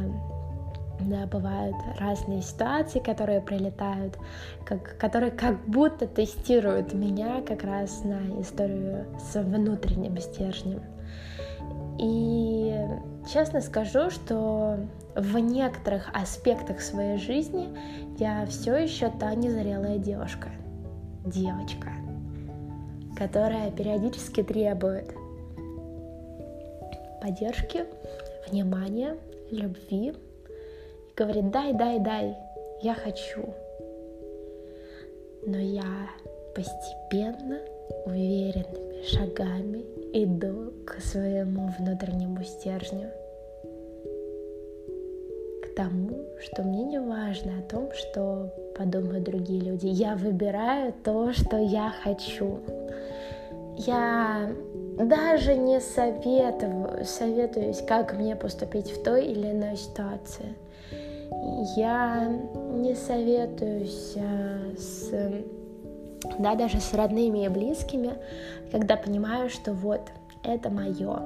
да, 1.00 1.26
бывают 1.26 1.76
разные 2.00 2.42
ситуации, 2.42 3.00
которые 3.00 3.42
прилетают, 3.42 4.18
как, 4.66 4.98
которые 4.98 5.32
как 5.32 5.64
будто 5.66 6.08
тестируют 6.08 6.94
меня 6.94 7.42
как 7.42 7.64
раз 7.64 8.04
на 8.04 8.42
историю 8.42 9.06
с 9.20 9.40
внутренним 9.42 10.18
стержнем. 10.18 10.82
И 12.00 12.76
честно 13.32 13.62
скажу, 13.62 14.10
что 14.10 14.80
в 15.16 15.38
некоторых 15.38 16.10
аспектах 16.14 16.82
своей 16.82 17.18
жизни 17.18 17.78
я 18.18 18.46
все 18.46 18.76
еще 18.76 19.10
та 19.10 19.36
незрелая 19.36 19.98
девушка, 19.98 20.50
девочка, 21.26 21.90
которая 23.18 23.72
периодически 23.72 24.42
требует 24.42 25.21
поддержки, 27.22 27.86
внимания, 28.50 29.16
любви, 29.52 30.14
говорит, 31.16 31.52
дай, 31.52 31.74
дай, 31.74 32.00
дай, 32.00 32.36
я 32.82 32.96
хочу. 32.96 33.54
Но 35.46 35.58
я 35.58 36.10
постепенно, 36.56 37.60
уверенными 38.06 39.04
шагами 39.04 39.86
иду 40.14 40.74
к 40.86 41.00
своему 41.00 41.70
внутреннему 41.80 42.44
стержню. 42.44 43.10
К 45.64 45.76
тому, 45.76 46.26
что 46.42 46.64
мне 46.64 46.84
не 46.84 47.00
важно 47.00 47.60
о 47.60 47.70
том, 47.70 47.92
что 47.94 48.54
подумают 48.78 49.24
другие 49.24 49.62
люди. 49.62 49.88
Я 49.88 50.16
выбираю 50.16 50.94
то, 51.04 51.32
что 51.34 51.58
я 51.58 51.94
хочу. 52.04 52.60
Я 53.86 54.52
даже 54.98 55.56
не 55.56 55.80
советую, 55.80 57.06
советуюсь, 57.06 57.82
как 57.88 58.14
мне 58.14 58.36
поступить 58.36 58.92
в 58.92 59.04
той 59.04 59.26
или 59.26 59.52
иной 59.52 59.78
ситуации– 59.78 60.56
я 61.76 62.28
не 62.74 62.94
советуюсь 62.94 64.14
э, 64.16 64.76
с, 64.78 65.12
да, 66.40 66.56
даже 66.56 66.80
с 66.80 66.94
родными 66.94 67.46
и 67.46 67.50
близкими, 67.50 68.14
когда 68.72 68.96
понимаю, 68.96 69.50
что 69.50 69.74
вот 69.74 70.02
это 70.44 70.70
мое. 70.70 71.20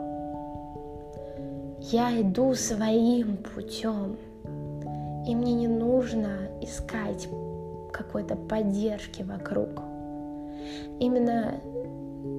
Я 1.80 2.20
иду 2.22 2.54
своим 2.54 3.38
путем, 3.38 4.18
и 5.28 5.36
мне 5.36 5.54
не 5.54 5.68
нужно 5.68 6.50
искать 6.62 7.28
какой-то 7.91 8.36
поддержки 8.36 9.24
вокруг. 9.24 9.82
Именно 11.00 11.56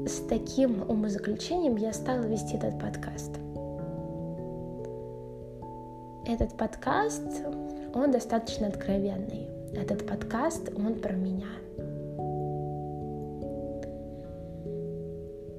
с 0.07 0.21
таким 0.29 0.89
умозаключением 0.89 1.77
я 1.77 1.93
стала 1.93 2.23
вести 2.23 2.57
этот 2.57 2.79
подкаст. 2.79 3.33
Этот 6.25 6.57
подкаст 6.57 7.43
он 7.93 8.13
достаточно 8.13 8.69
откровенный. 8.69 9.49
Этот 9.75 10.07
подкаст, 10.07 10.71
он 10.77 10.95
про 10.95 11.13
меня. 11.13 11.49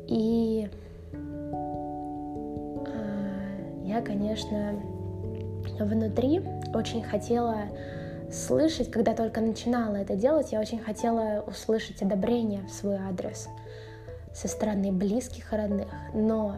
И 0.08 0.70
э, 1.12 1.18
я, 3.84 4.02
конечно, 4.02 4.80
внутри 5.78 6.42
очень 6.74 7.04
хотела 7.04 7.64
слышать, 8.32 8.90
когда 8.90 9.14
только 9.14 9.42
начинала 9.42 9.98
это 9.98 10.16
делать, 10.16 10.54
я 10.54 10.62
очень 10.62 10.80
хотела 10.80 11.44
услышать 11.46 12.02
одобрение 12.02 12.62
в 12.64 12.72
свой 12.72 12.96
адрес 12.96 13.50
со 14.38 14.47
стороны 14.47 14.91
близких 14.91 15.52
родных. 15.52 15.88
Но 16.13 16.58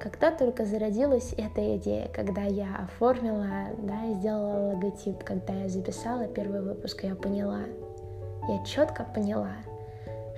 когда 0.00 0.30
только 0.30 0.64
зародилась 0.64 1.34
эта 1.36 1.76
идея, 1.76 2.08
когда 2.12 2.42
я 2.42 2.76
оформила, 2.84 3.46
да, 3.78 4.12
сделала 4.14 4.74
логотип, 4.74 5.24
когда 5.24 5.52
я 5.52 5.68
записала 5.68 6.26
первый 6.28 6.62
выпуск, 6.62 7.02
я 7.02 7.16
поняла, 7.16 7.62
я 8.48 8.64
четко 8.64 9.04
поняла, 9.04 9.52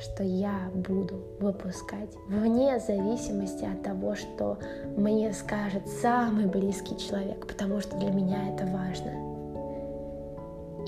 что 0.01 0.23
я 0.25 0.71
буду 0.75 1.23
выпускать 1.39 2.11
вне 2.29 2.79
зависимости 2.79 3.65
от 3.65 3.83
того, 3.83 4.15
что 4.15 4.59
мне 4.97 5.33
скажет 5.33 5.87
самый 5.87 6.47
близкий 6.47 6.97
человек, 6.97 7.47
потому 7.47 7.81
что 7.81 7.97
для 7.99 8.11
меня 8.11 8.55
это 8.55 8.67
важно. 8.67 9.13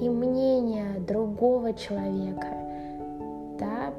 И 0.00 0.08
мнение 0.08 1.00
другого 1.00 1.72
человека, 1.72 2.48
да, 3.58 3.94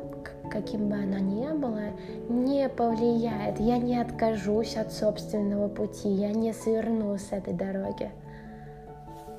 каким 0.57 0.89
бы 0.89 0.95
оно 0.95 1.19
ни 1.19 1.47
было, 1.55 1.91
не 2.29 2.67
повлияет. 2.67 3.59
Я 3.59 3.77
не 3.77 3.99
откажусь 3.99 4.75
от 4.75 4.91
собственного 4.91 5.67
пути, 5.67 6.09
я 6.09 6.31
не 6.31 6.51
сверну 6.51 7.15
с 7.15 7.31
этой 7.31 7.53
дороги. 7.53 8.11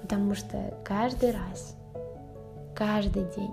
Потому 0.00 0.36
что 0.36 0.74
каждый 0.84 1.32
раз, 1.32 1.76
каждый 2.74 3.24
день, 3.36 3.50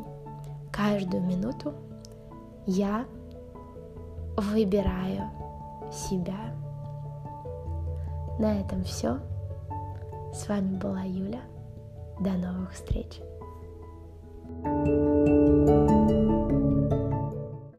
каждую 0.72 1.24
минуту 1.24 1.74
я 2.68 3.06
выбираю 4.38 5.32
себя. 5.92 6.54
На 8.38 8.60
этом 8.60 8.84
все. 8.84 9.18
С 10.34 10.48
вами 10.48 10.78
была 10.78 11.02
Юля. 11.02 11.42
До 12.20 12.32
новых 12.32 12.74
встреч. 12.74 13.22
thank 14.64 15.90
you 15.90 15.95